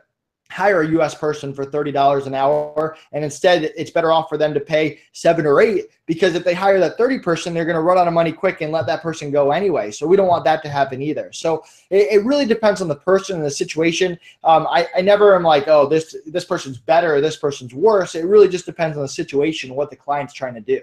hire 0.52 0.82
a 0.82 0.88
US 1.00 1.16
person 1.16 1.54
for 1.54 1.66
$30 1.66 2.28
an 2.28 2.36
hour 2.36 2.96
and 3.12 3.24
instead 3.24 3.64
it's 3.76 3.90
better 3.90 4.12
off 4.12 4.30
for 4.30 4.38
them 4.38 4.54
to 4.54 4.60
pay 4.60 5.00
7 5.12 5.46
or 5.46 5.60
8 5.60 5.86
because 6.06 6.36
if 6.36 6.44
they 6.44 6.54
hire 6.54 6.80
that 6.80 6.98
30 6.98 7.20
person 7.20 7.54
they're 7.54 7.66
going 7.66 7.76
to 7.76 7.82
run 7.82 7.98
out 7.98 8.08
of 8.08 8.14
money 8.14 8.32
quick 8.32 8.62
and 8.62 8.72
let 8.72 8.86
that 8.86 9.02
person 9.02 9.32
go 9.32 9.52
anyway. 9.52 9.90
So 9.92 10.06
we 10.06 10.16
don't 10.16 10.28
want 10.28 10.46
that 10.46 10.62
to 10.64 10.70
happen 10.70 11.02
either. 11.02 11.32
So 11.34 11.64
it, 11.90 12.08
it 12.12 12.26
really 12.26 12.46
depends 12.46 12.82
on 12.82 12.88
the 12.88 12.96
person 12.96 13.38
and 13.38 13.46
the 13.46 13.52
situation. 13.52 14.20
Um, 14.44 14.68
I, 14.68 14.88
I 14.96 15.02
never 15.02 15.36
am 15.36 15.44
like 15.44 15.68
oh 15.68 15.88
this 15.88 16.16
this 16.28 16.46
person's 16.46 16.78
better 16.78 17.16
or 17.16 17.22
this 17.22 17.38
person's 17.38 17.74
worse. 17.74 18.16
It 18.16 18.26
really 18.26 18.48
just 18.48 18.66
depends 18.66 18.98
on 18.98 19.02
the 19.02 19.10
situation 19.10 19.74
what 19.74 19.90
the 19.90 19.96
client's 19.96 20.34
trying 20.34 20.54
to 20.54 20.62
do. 20.62 20.82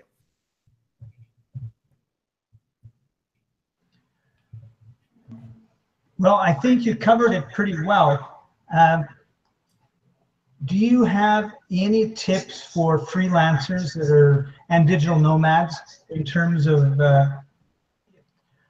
Well, 6.19 6.37
I 6.37 6.53
think 6.53 6.87
you 6.87 6.95
covered 6.95 7.33
it 7.33 7.45
pretty 7.53 7.83
well. 7.83 8.45
Um, 8.77 9.05
do 10.65 10.77
you 10.77 11.05
have 11.05 11.53
any 11.71 12.11
tips 12.11 12.63
for 12.63 12.99
freelancers 12.99 13.95
that 13.95 14.11
are 14.11 14.55
and 14.69 14.87
digital 14.87 15.19
nomads 15.19 15.77
in 16.11 16.25
terms 16.25 16.67
of? 16.67 17.01
Uh, 17.01 17.29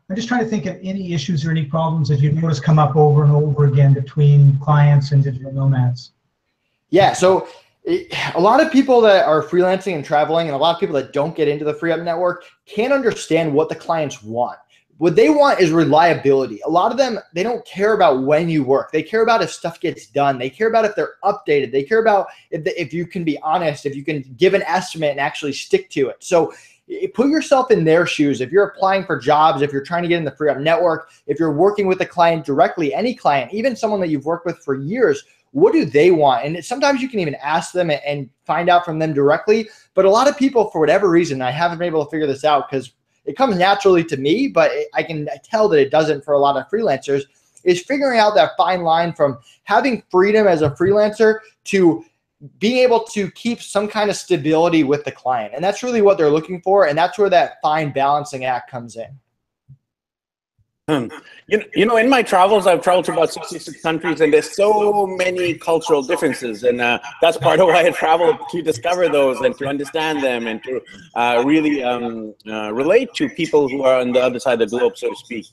I'm 0.08 0.16
just 0.16 0.28
trying 0.28 0.44
to 0.44 0.48
think 0.48 0.66
of 0.66 0.78
any 0.82 1.14
issues 1.14 1.44
or 1.46 1.50
any 1.50 1.64
problems 1.64 2.08
that 2.08 2.20
you've 2.20 2.34
noticed 2.34 2.62
come 2.62 2.78
up 2.78 2.96
over 2.96 3.24
and 3.24 3.32
over 3.32 3.64
again 3.64 3.94
between 3.94 4.58
clients 4.58 5.12
and 5.12 5.24
digital 5.24 5.52
nomads. 5.52 6.12
Yeah, 6.90 7.14
so 7.14 7.48
a 7.86 8.40
lot 8.40 8.60
of 8.60 8.70
people 8.70 9.00
that 9.02 9.26
are 9.26 9.42
freelancing 9.42 9.94
and 9.94 10.04
traveling, 10.04 10.48
and 10.48 10.54
a 10.54 10.58
lot 10.58 10.74
of 10.74 10.80
people 10.80 10.94
that 10.96 11.12
don't 11.12 11.34
get 11.34 11.48
into 11.48 11.64
the 11.64 11.72
FreeeUp 11.72 12.04
network 12.04 12.44
can't 12.66 12.92
understand 12.92 13.52
what 13.52 13.68
the 13.68 13.74
clients 13.74 14.22
want 14.22 14.58
what 15.02 15.16
they 15.16 15.30
want 15.30 15.58
is 15.58 15.72
reliability. 15.72 16.60
A 16.64 16.70
lot 16.70 16.92
of 16.92 16.96
them, 16.96 17.18
they 17.34 17.42
don't 17.42 17.66
care 17.66 17.94
about 17.94 18.22
when 18.22 18.48
you 18.48 18.62
work. 18.62 18.92
They 18.92 19.02
care 19.02 19.24
about 19.24 19.42
if 19.42 19.50
stuff 19.50 19.80
gets 19.80 20.06
done. 20.06 20.38
They 20.38 20.48
care 20.48 20.68
about 20.68 20.84
if 20.84 20.94
they're 20.94 21.14
updated. 21.24 21.72
They 21.72 21.82
care 21.82 21.98
about 21.98 22.28
if, 22.52 22.62
the, 22.62 22.80
if 22.80 22.92
you 22.92 23.04
can 23.04 23.24
be 23.24 23.36
honest, 23.40 23.84
if 23.84 23.96
you 23.96 24.04
can 24.04 24.22
give 24.36 24.54
an 24.54 24.62
estimate 24.62 25.10
and 25.10 25.18
actually 25.18 25.54
stick 25.54 25.90
to 25.90 26.08
it. 26.08 26.22
So 26.22 26.52
eh, 26.88 27.08
put 27.12 27.30
yourself 27.30 27.72
in 27.72 27.82
their 27.82 28.06
shoes. 28.06 28.40
If 28.40 28.52
you're 28.52 28.66
applying 28.66 29.04
for 29.04 29.18
jobs, 29.18 29.60
if 29.60 29.72
you're 29.72 29.82
trying 29.82 30.04
to 30.04 30.08
get 30.08 30.18
in 30.18 30.24
the 30.24 30.30
FreeeUp 30.30 30.60
network, 30.60 31.10
if 31.26 31.36
you're 31.40 31.52
working 31.52 31.88
with 31.88 32.00
a 32.00 32.06
client 32.06 32.46
directly, 32.46 32.94
any 32.94 33.12
client, 33.12 33.52
even 33.52 33.74
someone 33.74 33.98
that 34.02 34.08
you've 34.08 34.24
worked 34.24 34.46
with 34.46 34.58
for 34.58 34.76
years, 34.76 35.24
what 35.50 35.72
do 35.72 35.84
they 35.84 36.12
want? 36.12 36.46
And 36.46 36.64
sometimes 36.64 37.02
you 37.02 37.08
can 37.08 37.18
even 37.18 37.34
ask 37.42 37.72
them 37.72 37.90
and 37.90 38.30
find 38.44 38.68
out 38.68 38.84
from 38.84 39.00
them 39.00 39.14
directly. 39.14 39.68
But 39.94 40.04
a 40.04 40.10
lot 40.10 40.28
of 40.28 40.38
people, 40.38 40.70
for 40.70 40.78
whatever 40.78 41.10
reason, 41.10 41.42
I 41.42 41.50
haven't 41.50 41.78
been 41.78 41.88
able 41.88 42.04
to 42.04 42.10
figure 42.10 42.28
this 42.28 42.44
out 42.44 42.70
because 42.70 42.92
it 43.24 43.36
comes 43.36 43.56
naturally 43.56 44.04
to 44.04 44.16
me, 44.16 44.48
but 44.48 44.70
I 44.94 45.02
can 45.02 45.28
tell 45.44 45.68
that 45.68 45.78
it 45.78 45.90
doesn't 45.90 46.24
for 46.24 46.34
a 46.34 46.38
lot 46.38 46.56
of 46.56 46.68
freelancers, 46.68 47.22
is 47.64 47.82
figuring 47.82 48.18
out 48.18 48.34
that 48.34 48.52
fine 48.56 48.82
line 48.82 49.12
from 49.12 49.38
having 49.64 50.02
freedom 50.10 50.46
as 50.46 50.62
a 50.62 50.70
freelancer 50.70 51.38
to 51.64 52.04
being 52.58 52.78
able 52.78 53.04
to 53.04 53.30
keep 53.32 53.62
some 53.62 53.86
kind 53.86 54.10
of 54.10 54.16
stability 54.16 54.82
with 54.82 55.04
the 55.04 55.12
client. 55.12 55.52
And 55.54 55.62
that's 55.62 55.82
really 55.82 56.02
what 56.02 56.18
they're 56.18 56.30
looking 56.30 56.60
for. 56.62 56.86
And 56.88 56.98
that's 56.98 57.16
where 57.16 57.30
that 57.30 57.58
fine 57.62 57.92
balancing 57.92 58.44
act 58.44 58.68
comes 58.68 58.96
in. 58.96 59.16
Um, 60.88 61.12
you, 61.46 61.58
know, 61.58 61.64
you 61.76 61.86
know, 61.86 61.96
in 61.96 62.08
my 62.08 62.24
travels, 62.24 62.66
I've 62.66 62.82
traveled 62.82 63.04
to 63.04 63.12
about 63.12 63.32
66 63.32 63.80
countries, 63.82 64.20
and 64.20 64.32
there's 64.32 64.56
so 64.56 65.06
many 65.06 65.54
cultural 65.54 66.02
differences, 66.02 66.64
and 66.64 66.80
uh, 66.80 66.98
that's 67.20 67.36
part 67.36 67.60
of 67.60 67.68
why 67.68 67.86
I 67.86 67.90
travel 67.90 68.36
to 68.50 68.62
discover 68.62 69.08
those 69.08 69.40
and 69.42 69.56
to 69.58 69.66
understand 69.68 70.24
them 70.24 70.48
and 70.48 70.60
to 70.64 70.80
uh, 71.14 71.44
really 71.46 71.84
um, 71.84 72.34
uh, 72.48 72.72
relate 72.72 73.14
to 73.14 73.28
people 73.28 73.68
who 73.68 73.84
are 73.84 74.00
on 74.00 74.10
the 74.10 74.20
other 74.20 74.40
side 74.40 74.60
of 74.60 74.70
the 74.70 74.76
globe, 74.76 74.98
so 74.98 75.10
to 75.10 75.14
speak. 75.14 75.46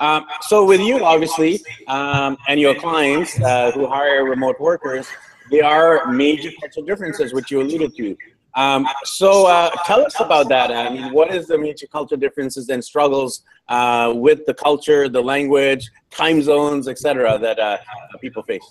Um, 0.00 0.26
so 0.40 0.66
with 0.66 0.80
you, 0.80 1.04
obviously, 1.04 1.60
um, 1.86 2.36
and 2.48 2.58
your 2.58 2.74
clients 2.74 3.40
uh, 3.40 3.70
who 3.70 3.86
hire 3.86 4.24
remote 4.24 4.58
workers, 4.58 5.06
there 5.52 5.64
are 5.64 6.10
major 6.10 6.50
cultural 6.60 6.84
differences, 6.84 7.32
which 7.32 7.52
you 7.52 7.60
alluded 7.60 7.94
to. 7.98 8.16
Um, 8.54 8.86
so 9.04 9.46
uh, 9.46 9.70
tell 9.86 10.04
us 10.04 10.18
about 10.20 10.48
that. 10.50 10.70
I 10.70 10.90
mean, 10.90 11.12
what 11.12 11.34
is 11.34 11.46
the 11.46 11.58
major 11.58 11.86
cultural 11.86 12.20
differences 12.20 12.68
and 12.68 12.84
struggles 12.84 13.42
uh, 13.68 14.12
with 14.14 14.44
the 14.46 14.54
culture, 14.54 15.08
the 15.08 15.22
language, 15.22 15.90
time 16.10 16.42
zones, 16.42 16.88
etc., 16.88 17.38
that 17.38 17.58
uh, 17.58 17.78
people 18.20 18.42
face? 18.42 18.62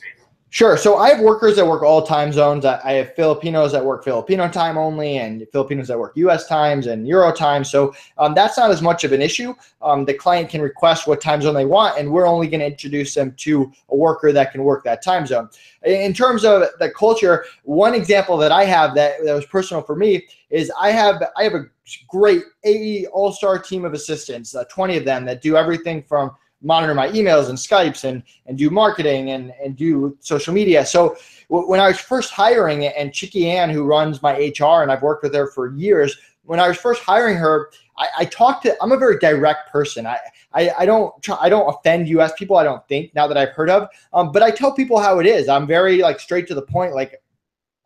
Sure. 0.54 0.76
So 0.76 0.98
I 0.98 1.08
have 1.08 1.22
workers 1.22 1.56
that 1.56 1.66
work 1.66 1.82
all 1.82 2.06
time 2.06 2.34
zones. 2.34 2.66
I 2.66 2.92
have 2.92 3.16
Filipinos 3.16 3.72
that 3.72 3.86
work 3.86 4.04
Filipino 4.04 4.50
time 4.50 4.78
only, 4.78 5.18
and 5.18 5.48
Filipinos 5.50 5.88
that 5.88 5.98
work 5.98 6.12
U.S. 6.18 6.46
times 6.46 6.88
and 6.88 7.08
Euro 7.08 7.32
time. 7.32 7.64
So 7.64 7.96
um, 8.18 8.34
that's 8.34 8.58
not 8.58 8.70
as 8.70 8.82
much 8.82 9.06
of 9.06 9.14
an 9.14 9.22
issue. 9.22 9.54
Um, 9.82 10.04
the 10.04 10.14
client 10.14 10.50
can 10.50 10.62
request 10.62 11.08
what 11.08 11.22
time 11.22 11.42
zone 11.42 11.56
they 11.56 11.64
want, 11.64 11.98
and 11.98 12.12
we're 12.12 12.28
only 12.28 12.50
going 12.50 12.60
to 12.60 12.66
introduce 12.66 13.16
them 13.16 13.34
to 13.38 13.72
a 13.92 13.96
worker 13.96 14.34
that 14.34 14.52
can 14.52 14.66
work 14.66 14.84
that 14.84 15.02
time 15.02 15.26
zone. 15.26 15.48
In 15.86 16.14
terms 16.14 16.44
of 16.44 16.64
the 16.80 16.90
culture, 16.90 17.46
one 17.64 17.96
example 17.96 18.36
that 18.36 18.52
I 18.52 18.66
have 18.66 18.94
that, 18.96 19.24
that 19.24 19.34
was 19.34 19.46
personal 19.46 19.82
for 19.82 19.96
me 19.96 20.28
is 20.50 20.70
I 20.78 20.92
have 20.92 21.24
I 21.38 21.44
have 21.44 21.54
a 21.54 21.64
great 22.10 22.44
AE 22.66 23.06
All 23.14 23.32
Star 23.32 23.58
team 23.58 23.86
of 23.86 23.94
assistants, 23.94 24.54
uh, 24.54 24.66
20 24.66 24.98
of 24.98 25.06
them 25.06 25.24
that 25.28 25.42
do 25.42 25.56
everything 25.56 26.04
from 26.04 26.32
monitor 26.62 26.94
my 26.94 27.10
emails 27.10 27.50
and 27.50 27.58
Skypes 27.58 28.04
and 28.04 28.24
and 28.46 28.58
do 28.58 28.70
marketing 28.70 29.32
and 29.32 29.54
and 29.64 29.76
do 29.76 30.18
social 30.20 30.54
media. 30.54 30.86
So 30.86 31.16
when 31.48 31.80
I 31.80 31.88
was 31.88 32.00
first 32.00 32.32
hiring 32.32 32.86
and 32.86 33.14
Chicky 33.14 33.50
Ann, 33.50 33.70
who 33.70 33.84
runs 33.84 34.22
my 34.22 34.34
HR, 34.34 34.82
and 34.82 34.92
I've 34.92 35.02
worked 35.02 35.24
with 35.24 35.34
her 35.36 35.48
for 35.48 35.74
years, 35.74 36.16
when 36.44 36.60
I 36.60 36.68
was 36.68 36.78
first 36.78 37.04
hiring 37.04 37.38
her, 37.38 37.72
I, 37.98 38.08
I 38.20 38.26
talked 38.26 38.64
to. 38.64 38.76
I'm 38.82 38.92
a 38.92 38.98
very 38.98 39.20
direct 39.20 39.72
person. 39.72 40.08
I 40.08 40.18
I, 40.54 40.72
I 40.80 40.86
don't 40.86 41.22
try, 41.22 41.38
I 41.40 41.50
don't 41.50 41.68
offend 41.74 42.08
U.S. 42.10 42.34
people. 42.38 42.58
I 42.58 42.64
don't 42.64 42.86
think 42.88 43.14
now 43.16 43.28
that 43.28 43.38
I've 43.38 43.52
heard 43.52 43.70
of. 43.70 43.90
Um, 44.14 44.32
but 44.32 44.44
I 44.44 44.52
tell 44.52 44.74
people 44.74 45.00
how 45.00 45.20
it 45.20 45.26
is. 45.26 45.48
I'm 45.48 45.68
very 45.68 46.02
like 46.02 46.20
straight 46.20 46.48
to 46.48 46.56
the 46.56 46.62
point. 46.62 46.94
Like 46.94 47.22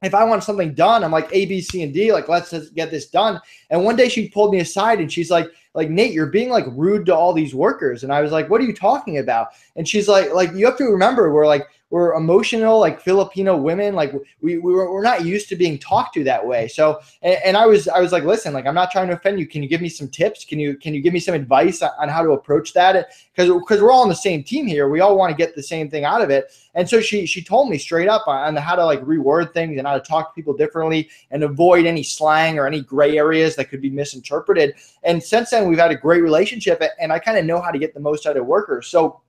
if 0.01 0.13
I 0.13 0.23
want 0.23 0.43
something 0.43 0.73
done, 0.73 1.03
I'm 1.03 1.11
like 1.11 1.29
A, 1.31 1.45
B, 1.45 1.61
C, 1.61 1.83
and 1.83 1.93
D. 1.93 2.11
Like 2.11 2.27
let's 2.27 2.51
get 2.71 2.91
this 2.91 3.07
done. 3.07 3.39
And 3.69 3.83
one 3.83 3.95
day 3.95 4.09
she 4.09 4.29
pulled 4.29 4.53
me 4.53 4.59
aside 4.59 4.99
and 4.99 5.11
she's 5.11 5.31
like 5.31 5.47
like 5.73 5.89
Nate, 5.89 6.13
you're 6.13 6.27
being 6.27 6.49
like 6.49 6.65
rude 6.69 7.05
to 7.07 7.15
all 7.15 7.33
these 7.33 7.53
workers. 7.53 8.03
And 8.03 8.13
I 8.13 8.21
was 8.21 8.31
like, 8.31 8.49
what 8.49 8.61
are 8.61 8.65
you 8.65 8.73
talking 8.73 9.17
about? 9.17 9.49
And 9.75 9.87
she's 9.87 10.07
like, 10.07 10.33
like 10.33 10.53
you 10.53 10.65
have 10.65 10.77
to 10.77 10.85
remember, 10.85 11.33
we're 11.33 11.47
like 11.47 11.67
we're 11.89 12.13
emotional 12.15 12.79
like 12.79 12.99
filipino 12.99 13.55
women 13.55 13.93
like 13.93 14.11
we, 14.41 14.57
we 14.57 14.73
were, 14.73 14.91
we're 14.91 15.03
not 15.03 15.23
used 15.23 15.47
to 15.49 15.55
being 15.55 15.77
talked 15.77 16.13
to 16.15 16.23
that 16.23 16.45
way. 16.45 16.67
So 16.67 16.99
and, 17.21 17.37
and, 17.45 17.57
i 17.57 17.65
was 17.65 17.87
i 17.87 17.99
was 17.99 18.11
like 18.11 18.23
listen 18.23 18.53
like 18.53 18.65
i'm 18.65 18.75
not 18.75 18.91
trying 18.91 19.07
to 19.07 19.13
offend 19.13 19.39
you. 19.39 19.47
Can 19.47 19.61
you 19.63 19.69
give 19.69 19.81
me 19.81 19.89
some 19.89 20.07
tips? 20.07 20.45
Can 20.45 20.59
you 20.59 20.77
can 20.77 20.93
you 20.93 21.01
give 21.01 21.13
me 21.13 21.19
some 21.19 21.35
advice 21.35 21.81
on 21.81 22.09
how 22.09 22.23
to 22.23 22.31
approach 22.31 22.73
that? 22.73 23.11
Because 23.33 23.53
because 23.53 23.81
we're 23.81 23.91
all 23.91 24.01
on 24.01 24.09
the 24.09 24.15
same 24.15 24.43
team 24.43 24.65
here. 24.65 24.89
We 24.89 24.99
all 24.99 25.17
want 25.17 25.31
to 25.31 25.37
get 25.37 25.55
the 25.55 25.63
same 25.63 25.89
thing 25.89 26.05
out 26.05 26.21
of 26.21 26.29
it. 26.29 26.51
And 26.73 26.89
so 26.89 26.99
she 26.99 27.25
she 27.25 27.43
told 27.43 27.69
me 27.69 27.77
straight 27.77 28.07
up 28.07 28.27
on 28.27 28.55
how 28.55 28.75
to 28.75 28.85
like 28.85 29.01
reword 29.01 29.53
things 29.53 29.77
and 29.77 29.87
how 29.87 29.93
to 29.93 30.01
talk 30.01 30.31
to 30.31 30.35
people 30.35 30.55
differently 30.55 31.09
and 31.31 31.43
avoid 31.43 31.85
any 31.85 32.03
slang 32.03 32.57
or 32.57 32.67
any 32.67 32.81
gray 32.81 33.17
areas 33.17 33.55
that 33.55 33.69
could 33.69 33.81
be 33.81 33.89
misinterpreted. 33.89 34.75
And 35.03 35.21
since 35.21 35.51
then 35.51 35.69
we've 35.69 35.79
had 35.79 35.91
a 35.91 35.95
great 35.95 36.21
relationship 36.21 36.81
and 36.99 37.13
i 37.13 37.19
kind 37.19 37.37
of 37.37 37.45
know 37.45 37.61
how 37.61 37.71
to 37.71 37.79
get 37.79 37.93
the 37.93 37.99
most 37.99 38.25
out 38.25 38.37
of 38.37 38.45
workers. 38.45 38.87
So 38.87 39.21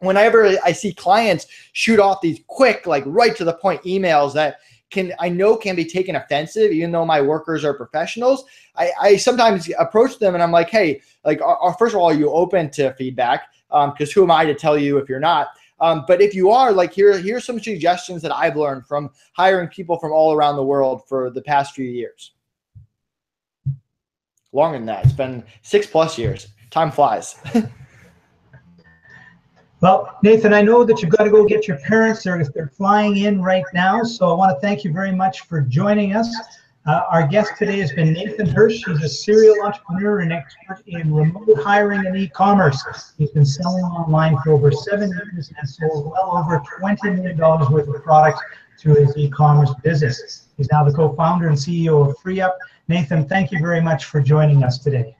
whenever 0.00 0.56
I 0.64 0.72
see 0.72 0.92
clients 0.92 1.46
shoot 1.72 1.98
off 1.98 2.20
these 2.20 2.40
quick, 2.46 2.86
like 2.86 3.04
right 3.06 3.34
to 3.36 3.44
the 3.44 3.54
point 3.54 3.82
emails 3.82 4.34
that 4.34 4.58
can 4.90 5.12
I 5.18 5.28
know 5.28 5.56
can 5.56 5.74
be 5.74 5.84
taken 5.84 6.16
offensive, 6.16 6.70
even 6.70 6.92
though 6.92 7.04
my 7.04 7.20
workers 7.20 7.64
are 7.64 7.74
professionals. 7.74 8.44
I, 8.76 8.90
I 9.00 9.16
sometimes 9.16 9.68
approach 9.78 10.18
them 10.18 10.34
and 10.34 10.42
I'm 10.42 10.52
like, 10.52 10.70
hey, 10.70 11.00
like, 11.24 11.40
are, 11.40 11.56
are, 11.56 11.74
first 11.74 11.94
of 11.94 12.00
all, 12.00 12.10
are 12.10 12.14
you 12.14 12.30
open 12.30 12.70
to 12.72 12.92
feedback? 12.94 13.48
Because 13.68 14.08
um, 14.08 14.14
who 14.14 14.22
am 14.22 14.30
I 14.30 14.44
to 14.44 14.54
tell 14.54 14.78
you 14.78 14.98
if 14.98 15.08
you're 15.08 15.18
not? 15.18 15.48
Um, 15.80 16.04
but 16.06 16.22
if 16.22 16.34
you 16.34 16.50
are, 16.50 16.72
like, 16.72 16.92
here, 16.92 17.18
here's 17.18 17.44
some 17.44 17.60
suggestions 17.60 18.22
that 18.22 18.34
I've 18.34 18.56
learned 18.56 18.86
from 18.86 19.10
hiring 19.32 19.68
people 19.68 19.98
from 19.98 20.12
all 20.12 20.32
around 20.32 20.56
the 20.56 20.64
world 20.64 21.06
for 21.06 21.30
the 21.30 21.42
past 21.42 21.74
few 21.74 21.84
years. 21.84 22.32
Longer 24.52 24.78
than 24.78 24.86
that, 24.86 25.04
it's 25.04 25.12
been 25.12 25.44
six 25.62 25.86
plus 25.86 26.16
years. 26.16 26.48
Time 26.70 26.90
flies. 26.90 27.36
Well, 29.82 30.18
Nathan, 30.22 30.54
I 30.54 30.62
know 30.62 30.84
that 30.84 31.02
you've 31.02 31.10
got 31.10 31.24
to 31.24 31.30
go 31.30 31.44
get 31.44 31.68
your 31.68 31.78
parents. 31.78 32.22
They're, 32.22 32.42
they're 32.54 32.68
flying 32.68 33.18
in 33.18 33.42
right 33.42 33.64
now. 33.74 34.02
So 34.04 34.30
I 34.30 34.32
want 34.32 34.56
to 34.56 34.60
thank 34.60 34.84
you 34.84 34.92
very 34.92 35.12
much 35.12 35.42
for 35.42 35.60
joining 35.60 36.14
us. 36.16 36.34
Uh, 36.86 37.02
our 37.10 37.26
guest 37.26 37.52
today 37.58 37.80
has 37.80 37.92
been 37.92 38.12
Nathan 38.12 38.46
Hirsch. 38.46 38.84
He's 38.86 39.02
a 39.02 39.08
serial 39.08 39.56
entrepreneur 39.62 40.20
and 40.20 40.32
expert 40.32 40.82
in 40.86 41.12
remote 41.12 41.58
hiring 41.58 42.06
and 42.06 42.16
e-commerce. 42.16 43.12
He's 43.18 43.32
been 43.32 43.44
selling 43.44 43.84
online 43.84 44.38
for 44.42 44.52
over 44.52 44.70
seven 44.72 45.10
years 45.10 45.52
and 45.58 45.68
sold 45.68 46.12
well 46.12 46.38
over 46.38 46.62
$20 46.80 47.16
million 47.16 47.36
worth 47.36 47.88
of 47.88 48.02
products 48.02 48.40
through 48.78 48.94
his 49.04 49.16
e-commerce 49.16 49.74
business. 49.82 50.46
He's 50.56 50.70
now 50.70 50.84
the 50.84 50.92
co-founder 50.92 51.48
and 51.48 51.56
CEO 51.56 52.08
of 52.08 52.16
FreeeUp. 52.18 52.52
Nathan, 52.88 53.28
thank 53.28 53.50
you 53.50 53.58
very 53.58 53.80
much 53.80 54.04
for 54.04 54.20
joining 54.20 54.62
us 54.62 54.78
today. 54.78 55.15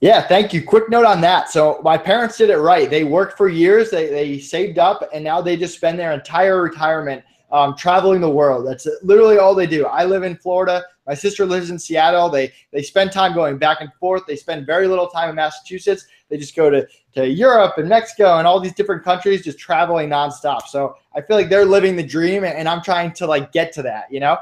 Yeah, 0.00 0.26
thank 0.26 0.54
you. 0.54 0.62
Quick 0.62 0.88
note 0.88 1.04
on 1.04 1.20
that. 1.20 1.50
So 1.50 1.78
my 1.84 1.98
parents 1.98 2.38
did 2.38 2.48
it 2.48 2.56
right. 2.56 2.88
They 2.88 3.04
worked 3.04 3.36
for 3.36 3.48
years. 3.48 3.90
They, 3.90 4.08
they 4.08 4.38
saved 4.38 4.78
up, 4.78 5.06
and 5.12 5.22
now 5.22 5.42
they 5.42 5.58
just 5.58 5.74
spend 5.74 5.98
their 5.98 6.12
entire 6.12 6.62
retirement 6.62 7.22
um, 7.52 7.76
traveling 7.76 8.20
the 8.20 8.30
world. 8.30 8.66
That's 8.66 8.86
literally 9.02 9.36
all 9.38 9.54
they 9.54 9.66
do. 9.66 9.84
I 9.86 10.06
live 10.06 10.22
in 10.22 10.36
Florida. 10.36 10.82
My 11.06 11.14
sister 11.14 11.44
lives 11.44 11.70
in 11.70 11.78
Seattle. 11.78 12.30
They 12.30 12.52
they 12.72 12.82
spend 12.82 13.12
time 13.12 13.34
going 13.34 13.58
back 13.58 13.82
and 13.82 13.92
forth. 13.94 14.22
They 14.26 14.36
spend 14.36 14.64
very 14.64 14.86
little 14.86 15.08
time 15.08 15.28
in 15.28 15.34
Massachusetts. 15.34 16.06
They 16.28 16.38
just 16.38 16.54
go 16.54 16.70
to, 16.70 16.86
to 17.16 17.28
Europe 17.28 17.76
and 17.76 17.88
Mexico 17.88 18.38
and 18.38 18.46
all 18.46 18.60
these 18.60 18.74
different 18.74 19.02
countries, 19.02 19.42
just 19.42 19.58
traveling 19.58 20.08
nonstop. 20.08 20.62
So 20.68 20.96
I 21.14 21.20
feel 21.20 21.36
like 21.36 21.50
they're 21.50 21.64
living 21.64 21.96
the 21.96 22.04
dream, 22.04 22.44
and, 22.44 22.68
I'm 22.68 22.82
trying 22.82 23.12
to 23.14 23.26
like 23.26 23.52
get 23.52 23.72
to 23.74 23.82
that. 23.82 24.04
You 24.10 24.20
know. 24.20 24.38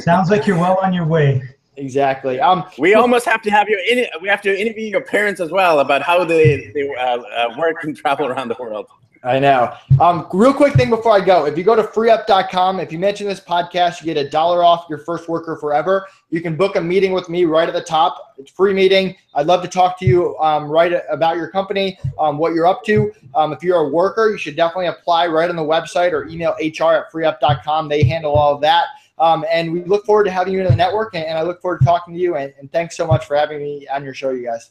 Sounds 0.00 0.30
like 0.30 0.46
you're 0.46 0.58
well 0.58 0.78
on 0.82 0.92
your 0.92 1.06
way. 1.06 1.42
Exactly. 1.78 2.40
Um, 2.40 2.64
we 2.78 2.94
almost 2.94 3.24
have 3.26 3.40
to 3.42 3.50
have 3.50 3.68
you 3.68 3.82
in. 3.88 4.04
We 4.20 4.28
have 4.28 4.42
to 4.42 4.60
interview 4.60 4.88
your 4.88 5.00
parents 5.00 5.40
as 5.40 5.50
well 5.50 5.80
about 5.80 6.02
how 6.02 6.24
they 6.24 6.70
they 6.74 6.88
uh, 6.96 7.18
uh, 7.18 7.54
work 7.56 7.84
and 7.84 7.96
travel 7.96 8.26
around 8.26 8.48
the 8.48 8.56
world. 8.58 8.88
I 9.24 9.40
know. 9.40 9.74
Um, 10.00 10.28
real 10.32 10.54
quick 10.54 10.74
thing 10.74 10.90
before 10.90 11.12
I 11.12 11.20
go. 11.20 11.44
If 11.44 11.58
you 11.58 11.64
go 11.64 11.74
to 11.74 11.82
freeeup.com, 11.82 12.78
if 12.78 12.92
you 12.92 13.00
mention 13.00 13.26
this 13.26 13.40
podcast, 13.40 14.00
you 14.00 14.04
get 14.04 14.16
a 14.16 14.28
dollar 14.28 14.62
off 14.62 14.86
your 14.88 14.98
first 14.98 15.28
worker 15.28 15.56
forever. 15.56 16.06
You 16.30 16.40
can 16.40 16.56
book 16.56 16.76
a 16.76 16.80
meeting 16.80 17.12
with 17.12 17.28
me 17.28 17.44
right 17.44 17.68
at 17.68 17.74
the 17.74 17.82
top. 17.82 18.34
It's 18.38 18.50
free 18.50 18.72
meeting. 18.72 19.16
I'd 19.34 19.46
love 19.46 19.62
to 19.62 19.68
talk 19.68 19.98
to 20.00 20.06
you 20.06 20.38
um, 20.38 20.70
right 20.70 21.00
about 21.10 21.36
your 21.36 21.50
company, 21.50 21.98
um, 22.18 22.38
what 22.38 22.54
you're 22.54 22.66
up 22.66 22.84
to. 22.84 23.12
Um, 23.34 23.52
if 23.52 23.62
you're 23.62 23.78
a 23.78 23.88
worker, 23.88 24.30
you 24.30 24.38
should 24.38 24.54
definitely 24.54 24.86
apply 24.86 25.26
right 25.26 25.50
on 25.50 25.56
the 25.56 25.62
website 25.62 26.12
or 26.12 26.26
email 26.28 26.52
hr 26.52 26.92
at 26.94 27.12
freeeup.com. 27.12 27.88
They 27.88 28.04
handle 28.04 28.32
all 28.32 28.54
of 28.54 28.60
that. 28.60 28.86
Um, 29.20 29.44
and 29.50 29.72
we 29.72 29.84
look 29.84 30.04
forward 30.04 30.24
to 30.24 30.30
having 30.30 30.52
you 30.52 30.60
in 30.60 30.66
the 30.66 30.76
network, 30.76 31.14
and, 31.14 31.24
and 31.24 31.38
I 31.38 31.42
look 31.42 31.60
forward 31.60 31.80
to 31.80 31.84
talking 31.84 32.14
to 32.14 32.20
you. 32.20 32.36
And, 32.36 32.52
and 32.58 32.70
thanks 32.70 32.96
so 32.96 33.06
much 33.06 33.26
for 33.26 33.36
having 33.36 33.58
me 33.58 33.86
on 33.88 34.04
your 34.04 34.14
show, 34.14 34.30
you 34.30 34.44
guys. 34.44 34.70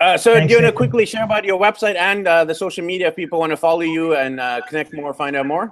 Uh, 0.00 0.16
so, 0.16 0.32
Thanks, 0.32 0.48
do 0.48 0.56
you 0.56 0.62
want 0.62 0.72
to 0.72 0.76
quickly 0.76 1.04
share 1.04 1.24
about 1.24 1.44
your 1.44 1.60
website 1.60 1.96
and 1.96 2.26
uh, 2.26 2.44
the 2.44 2.54
social 2.54 2.84
media 2.84 3.08
if 3.08 3.16
people 3.16 3.38
want 3.38 3.50
to 3.50 3.56
follow 3.56 3.82
you 3.82 4.16
and 4.16 4.40
uh, 4.40 4.62
connect 4.66 4.94
more, 4.94 5.12
find 5.12 5.36
out 5.36 5.46
more? 5.46 5.70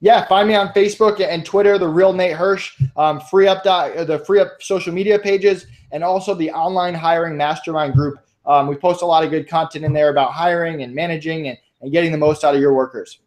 Yeah, 0.00 0.26
find 0.26 0.46
me 0.46 0.54
on 0.54 0.68
Facebook 0.68 1.18
and 1.26 1.44
Twitter, 1.44 1.78
the 1.78 1.88
real 1.88 2.12
Nate 2.12 2.36
Hirsch, 2.36 2.78
um, 2.96 3.20
FreeeUp 3.20 3.64
uh, 3.66 4.04
the 4.04 4.18
FreeeUp 4.20 4.60
social 4.60 4.92
media 4.92 5.18
pages, 5.18 5.66
and 5.92 6.04
also 6.04 6.34
the 6.34 6.50
online 6.50 6.94
hiring 6.94 7.36
mastermind 7.36 7.94
group. 7.94 8.18
Um, 8.46 8.68
we 8.68 8.76
post 8.76 9.02
a 9.02 9.06
lot 9.06 9.24
of 9.24 9.30
good 9.30 9.48
content 9.48 9.84
in 9.84 9.92
there 9.92 10.10
about 10.10 10.32
hiring 10.32 10.82
and 10.82 10.94
managing 10.94 11.48
and, 11.48 11.58
and 11.80 11.90
getting 11.90 12.12
the 12.12 12.18
most 12.18 12.44
out 12.44 12.54
of 12.54 12.60
your 12.60 12.74
workers. 12.74 13.20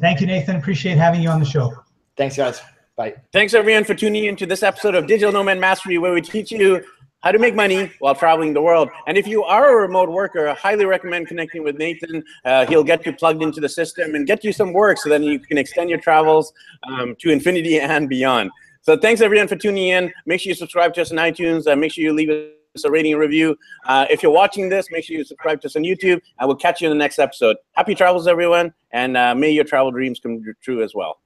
Thank 0.00 0.20
you, 0.20 0.26
Nathan. 0.26 0.56
Appreciate 0.56 0.96
having 0.96 1.20
you 1.20 1.28
on 1.28 1.40
the 1.40 1.46
show. 1.46 1.81
Thanks, 2.16 2.36
guys. 2.36 2.60
Bye. 2.96 3.14
Thanks, 3.32 3.54
everyone, 3.54 3.84
for 3.84 3.94
tuning 3.94 4.24
in 4.24 4.36
to 4.36 4.46
this 4.46 4.62
episode 4.62 4.94
of 4.94 5.06
Digital 5.06 5.32
Nomad 5.32 5.58
Mastery, 5.58 5.96
where 5.98 6.12
we 6.12 6.20
teach 6.20 6.52
you 6.52 6.84
how 7.22 7.32
to 7.32 7.38
make 7.38 7.54
money 7.54 7.90
while 8.00 8.14
traveling 8.14 8.52
the 8.52 8.60
world. 8.60 8.90
And 9.06 9.16
if 9.16 9.26
you 9.26 9.44
are 9.44 9.78
a 9.78 9.82
remote 9.82 10.10
worker, 10.10 10.48
I 10.48 10.54
highly 10.54 10.84
recommend 10.84 11.28
connecting 11.28 11.62
with 11.62 11.76
Nathan. 11.76 12.22
Uh, 12.44 12.66
he'll 12.66 12.84
get 12.84 13.06
you 13.06 13.12
plugged 13.12 13.42
into 13.42 13.60
the 13.60 13.68
system 13.68 14.14
and 14.14 14.26
get 14.26 14.44
you 14.44 14.52
some 14.52 14.72
work 14.72 14.98
so 14.98 15.08
then 15.08 15.22
you 15.22 15.38
can 15.38 15.56
extend 15.56 15.88
your 15.88 16.00
travels 16.00 16.52
um, 16.82 17.16
to 17.20 17.30
infinity 17.30 17.78
and 17.78 18.08
beyond. 18.08 18.50
So 18.82 18.96
thanks 18.96 19.20
everyone 19.20 19.48
for 19.48 19.56
tuning 19.56 19.88
in. 19.88 20.12
Make 20.26 20.40
sure 20.40 20.50
you 20.50 20.54
subscribe 20.54 20.92
to 20.94 21.02
us 21.02 21.12
on 21.12 21.18
iTunes. 21.18 21.70
Uh, 21.70 21.76
make 21.76 21.92
sure 21.92 22.02
you 22.02 22.12
leave 22.12 22.28
us 22.28 22.84
a 22.84 22.90
rating 22.90 23.12
and 23.12 23.20
review. 23.20 23.56
Uh, 23.86 24.06
if 24.10 24.22
you're 24.22 24.32
watching 24.32 24.68
this, 24.68 24.88
make 24.90 25.04
sure 25.04 25.16
you 25.16 25.24
subscribe 25.24 25.60
to 25.60 25.68
us 25.68 25.76
on 25.76 25.82
YouTube, 25.82 26.20
and 26.40 26.48
we'll 26.48 26.56
catch 26.56 26.80
you 26.80 26.88
in 26.88 26.90
the 26.90 26.98
next 26.98 27.20
episode. 27.20 27.56
Happy 27.72 27.94
travels, 27.94 28.26
everyone, 28.26 28.74
and 28.90 29.16
uh, 29.16 29.34
may 29.34 29.50
your 29.50 29.64
travel 29.64 29.92
dreams 29.92 30.18
come 30.18 30.42
true 30.60 30.82
as 30.82 30.92
well. 30.94 31.20